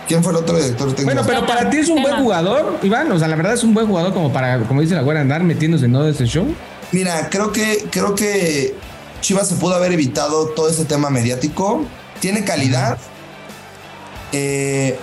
[0.09, 1.05] ¿Quién fue el otro director técnico?
[1.05, 3.11] Bueno, pero para ti es un buen jugador, Iván.
[3.13, 5.43] O sea, la verdad es un buen jugador como para, como dice la güera, andar
[5.45, 6.47] metiéndose en todo ese show.
[6.91, 8.75] Mira, creo que, creo que
[9.21, 11.85] Chivas se pudo haber evitado todo ese tema mediático.
[12.21, 12.99] Tiene calidad.
[14.33, 14.99] Eh,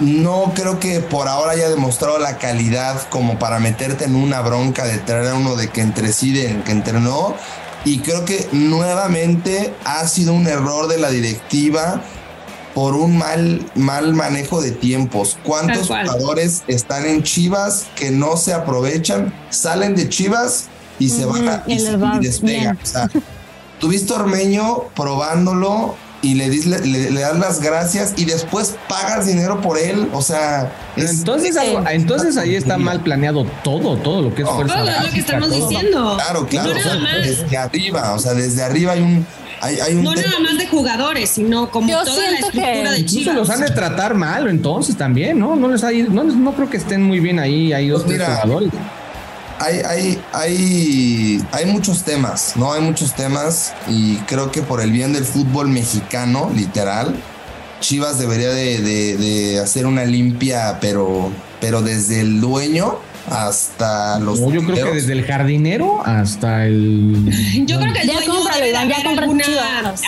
[0.00, 4.84] no creo que por ahora haya demostrado la calidad como para meterte en una bronca
[4.84, 7.34] de traer a uno de que entre sí, de que entre no.
[7.84, 12.02] Y creo que nuevamente ha sido un error de la directiva
[12.74, 15.38] por un mal, mal manejo de tiempos.
[15.44, 20.64] ¿Cuántos jugadores están en Chivas que no se aprovechan, salen de Chivas
[20.98, 22.78] y se van a, y y, despegan?
[22.82, 23.08] O sea,
[23.78, 25.94] tuviste Ormeño probándolo
[26.24, 30.08] y le, dis- le, le- le das las gracias y después pagas dinero por él.
[30.12, 34.48] O sea, es- Entonces, algo- entonces ahí está mal planeado todo, todo lo que es
[34.48, 35.68] No, fuerza Todo es lo que básica, estamos todo.
[35.68, 36.12] diciendo.
[36.16, 36.70] Claro, claro.
[36.72, 39.26] No o sea, desde arriba, o sea, desde arriba hay un.
[39.60, 42.90] Hay, hay un No tema- nada más de jugadores, sino como Yo toda la estructura
[42.90, 43.34] de Incluso Chivas.
[43.36, 45.56] los han de tratar mal, entonces también, ¿no?
[45.56, 48.26] No les hay, no, no creo que estén muy bien ahí, hay dos Pues mira,
[48.42, 48.70] jugadores.
[49.64, 52.72] Hay, hay, hay, hay muchos temas, ¿no?
[52.72, 57.14] Hay muchos temas y creo que por el bien del fútbol mexicano, literal,
[57.80, 62.98] Chivas debería de, de- de hacer una limpia, pero, pero desde el dueño
[63.30, 64.38] hasta los...
[64.40, 67.24] No, yo creo que desde el jardinero hasta el.
[67.66, 69.44] Yo creo que el Ya dueño cómpralo, debe ya alguna,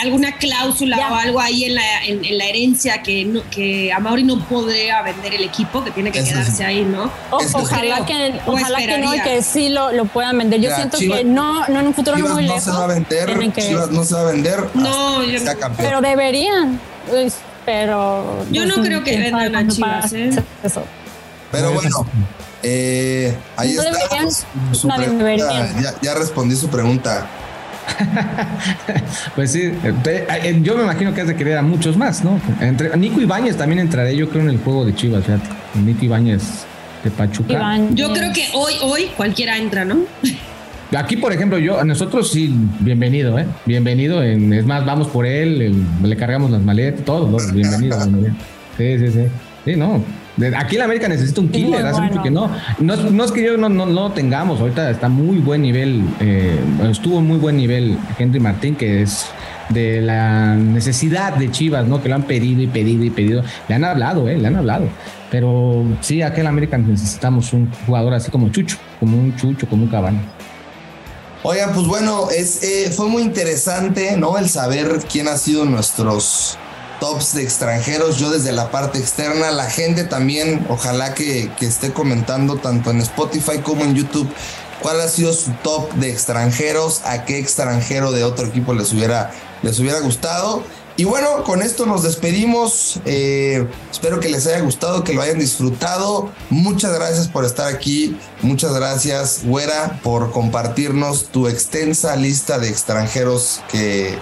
[0.02, 1.12] alguna cláusula Ya.
[1.12, 4.38] o algo ahí en la, en, en la herencia que, no, que a Mauri no
[4.46, 6.62] podría vender el equipo, que tiene que Eso quedarse sí.
[6.62, 7.10] ahí, ¿no?
[7.30, 10.36] O- Es que ojalá creo, que, ojalá que no, y que sí lo, lo puedan
[10.38, 10.60] vender.
[10.60, 12.64] Yo Mira, siento Chivas- que no, no en un futuro Chivas no muy no lejos.
[12.64, 15.54] se va a vender, que- Chivas no se va a vender No, yo que sea
[15.54, 15.60] no.
[15.60, 15.88] campeón.
[15.88, 16.80] pero deberían.
[17.10, 17.32] Uy,
[17.64, 18.44] Pero.
[18.50, 20.30] Yo no pues, creo que vendan a Chivas, ¿eh?
[20.62, 20.82] Eso.
[21.50, 22.06] Pero bueno,
[22.68, 23.98] eh, ahí No está.
[25.80, 27.26] Ya, ya respondí su pregunta.
[29.36, 32.40] Pues sí, eh, yo me imagino que has de querer a muchos más, ¿no?
[32.60, 35.48] Entre, Nico Ibáñez también entraré, yo creo, en el juego de Chivas, fíjate.
[35.84, 36.42] Nico Ibáñez
[37.04, 37.78] de Pachuca.
[37.92, 39.98] Yo creo que hoy, hoy cualquiera entra, ¿no?
[40.96, 43.46] Aquí, por ejemplo, yo, a nosotros sí, bienvenido, ¿eh?
[43.66, 44.22] Bienvenido.
[44.22, 47.98] En, es más, vamos por él, el- le cargamos las maletas, todo, todo, bienvenido.
[47.98, 48.34] bienvenido.
[48.76, 49.26] Sí, sí, sí.
[49.64, 50.02] Sí, no.
[50.56, 52.50] Aquí en América necesita un killer, hace mucho que no.
[52.78, 55.62] No es, no es que yo no, no, no lo tengamos, ahorita está muy buen
[55.62, 56.58] nivel, eh,
[56.90, 59.26] estuvo muy buen nivel Henry Martín, que es
[59.70, 62.02] de la necesidad de Chivas, ¿no?
[62.02, 63.42] Que lo han pedido y pedido y pedido.
[63.68, 64.36] Le han hablado, ¿eh?
[64.36, 64.88] Le han hablado.
[65.30, 69.84] Pero sí, aquí en América necesitamos un jugador así como Chucho, como un Chucho, como
[69.84, 70.20] un Cabana.
[71.42, 74.38] Oigan, pues bueno, es, eh, fue muy interesante, ¿no?
[74.38, 76.58] El saber quién ha sido nuestros
[76.98, 78.18] tops de extranjeros.
[78.18, 83.58] Yo desde la parte externa, la gente también, ojalá que, esté comentando tanto en Spotify
[83.62, 84.28] como en YouTube
[84.82, 89.32] cuál ha sido su top de extranjeros, a qué extranjero de otro equipo les hubiera,
[89.62, 90.62] les hubiera gustado.
[90.98, 93.00] Y bueno, con esto nos despedimos.
[93.04, 96.30] Eh, espero que les haya gustado, que lo hayan disfrutado.
[96.48, 98.18] Muchas gracias por estar aquí.
[98.40, 104.18] Muchas gracias, Güera, por compartirnos tu extensa lista de extranjeros que,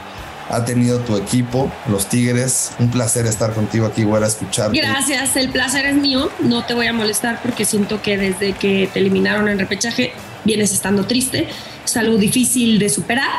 [0.48, 2.72] ha tenido tu equipo, los Tigres.
[2.78, 4.76] Un placer estar contigo aquí, güera, escucharte.
[4.76, 6.30] Gracias, el placer es mío.
[6.40, 10.12] No te voy a molestar porque siento que desde que te eliminaron en repechaje
[10.44, 11.48] vienes estando triste.
[11.84, 13.30] Es algo difícil de superar.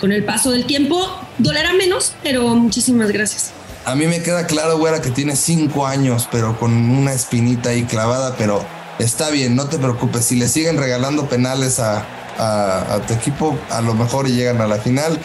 [0.00, 1.06] Con el paso del tiempo
[1.38, 3.52] dolerá menos, pero muchísimas gracias.
[3.84, 7.84] A mí me queda claro, güera, que tienes cinco años, pero con una espinita ahí
[7.84, 8.64] clavada, pero
[8.98, 10.24] está bien, no te preocupes.
[10.24, 12.06] Si le siguen regalando penales a,
[12.38, 15.18] a, tu equipo, a lo mejor llegan a la final.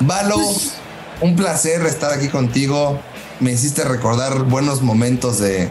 [0.00, 0.38] Valo,
[1.20, 3.00] un placer estar aquí contigo.
[3.40, 5.70] Me hiciste recordar buenos momentos de,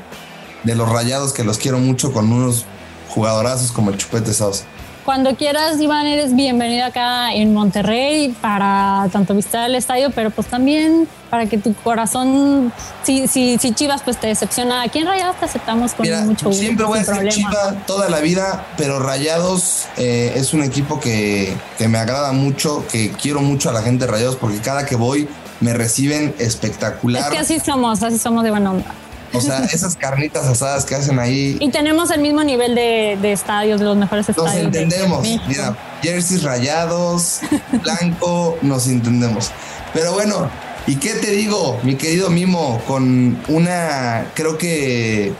[0.64, 2.66] de los rayados que los quiero mucho con unos
[3.10, 4.64] jugadorazos como el Chupete Sauce.
[5.06, 10.48] Cuando quieras, Iván, eres bienvenido acá en Monterrey para tanto visitar el estadio, pero pues
[10.48, 15.36] también para que tu corazón, si, si, si Chivas pues te decepciona, aquí en Rayados
[15.40, 16.54] te aceptamos con mucho gusto.
[16.54, 21.56] Siempre voy a ser Chiva toda la vida, pero Rayados eh, es un equipo que,
[21.78, 24.96] que me agrada mucho, que quiero mucho a la gente de Rayados porque cada que
[24.96, 25.30] voy
[25.60, 27.26] me reciben espectacular.
[27.26, 28.92] Es que así somos, así somos de buena onda.
[29.36, 31.58] O sea, esas carnitas asadas que hacen ahí.
[31.60, 34.54] Y tenemos el mismo nivel de, de estadios, de los mejores estadios.
[34.56, 35.28] Nos entendemos.
[35.48, 37.40] Mira, jerseys rayados,
[37.84, 39.52] blanco, nos entendemos.
[39.94, 40.50] Pero bueno,
[40.88, 42.82] ¿y qué te digo, mi querido Mimo?
[42.88, 45.34] Con una, creo que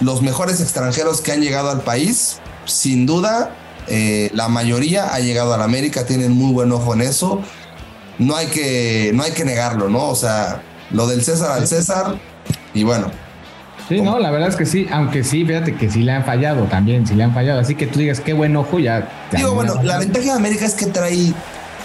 [0.00, 3.54] los mejores extranjeros que han llegado al país, sin duda,
[3.88, 7.40] eh, la mayoría ha llegado a la América, tienen muy buen ojo en eso.
[8.18, 10.08] No hay que, no hay que negarlo, ¿no?
[10.08, 12.18] O sea, lo del César al César,
[12.74, 13.10] y bueno.
[13.88, 16.64] Sí, no, la verdad es que sí, aunque sí, fíjate que sí le han fallado
[16.64, 17.60] también, sí le han fallado.
[17.60, 19.08] Así que tú digas qué buen ojo, ya.
[19.32, 21.34] Digo, bueno, la ventaja de América es que trae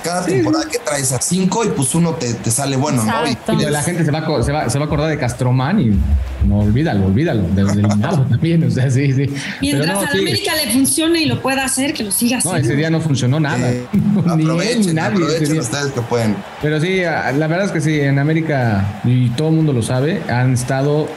[0.04, 3.14] cada temporada que traes a cinco y pues uno te, te sale bueno, ¿no?
[3.28, 6.00] Y, la gente se va, se, va, se va a acordar de Castromán y
[6.48, 9.34] no olvídalo, olvídalo, de eliminado también, o sea, sí, sí.
[9.62, 12.60] Mientras a la América le funcione y lo pueda hacer, que lo siga haciendo.
[12.60, 13.70] No, ese día no funcionó nada.
[14.28, 16.36] aprovechen, nadie, aprovechen ustedes que pueden.
[16.62, 20.22] Pero sí, la verdad es que sí, en América, y todo el mundo lo sabe,
[20.30, 21.08] han estado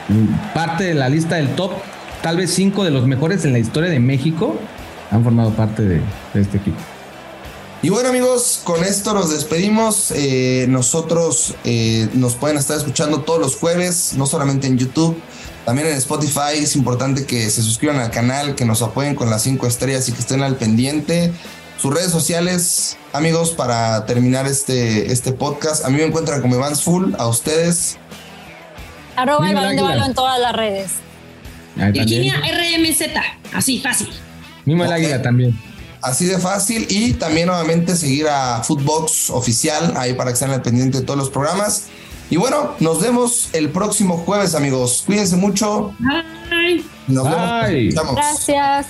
[0.53, 1.71] parte de la lista del top,
[2.21, 4.59] tal vez cinco de los mejores en la historia de México,
[5.11, 6.01] han formado parte de
[6.33, 6.79] este equipo.
[7.83, 10.11] Y bueno amigos, con esto nos despedimos.
[10.11, 15.19] Eh, nosotros eh, nos pueden estar escuchando todos los jueves, no solamente en YouTube,
[15.65, 16.59] también en Spotify.
[16.59, 20.11] Es importante que se suscriban al canal, que nos apoyen con las cinco estrellas y
[20.11, 21.33] que estén al pendiente.
[21.81, 25.83] Sus redes sociales, amigos, para terminar este, este podcast.
[25.83, 27.97] A mí me encuentran como Evans Full, a ustedes.
[29.15, 30.91] Arroba el balón de balón en todas las redes.
[31.75, 33.01] Virginia RMZ,
[33.55, 34.09] así fácil.
[34.65, 35.70] Mismo el águila también.
[36.01, 36.87] Así de fácil.
[36.89, 41.17] Y también nuevamente seguir a Footbox Oficial ahí para que estén al pendiente de todos
[41.17, 41.85] los programas.
[42.29, 45.03] Y bueno, nos vemos el próximo jueves, amigos.
[45.05, 45.93] Cuídense mucho.
[45.99, 46.83] Bye.
[47.07, 48.15] Nos vemos.
[48.15, 48.87] Gracias.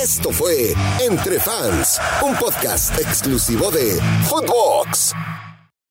[0.00, 3.98] Esto fue Entre Fans, un podcast exclusivo de
[4.28, 5.14] Footbox.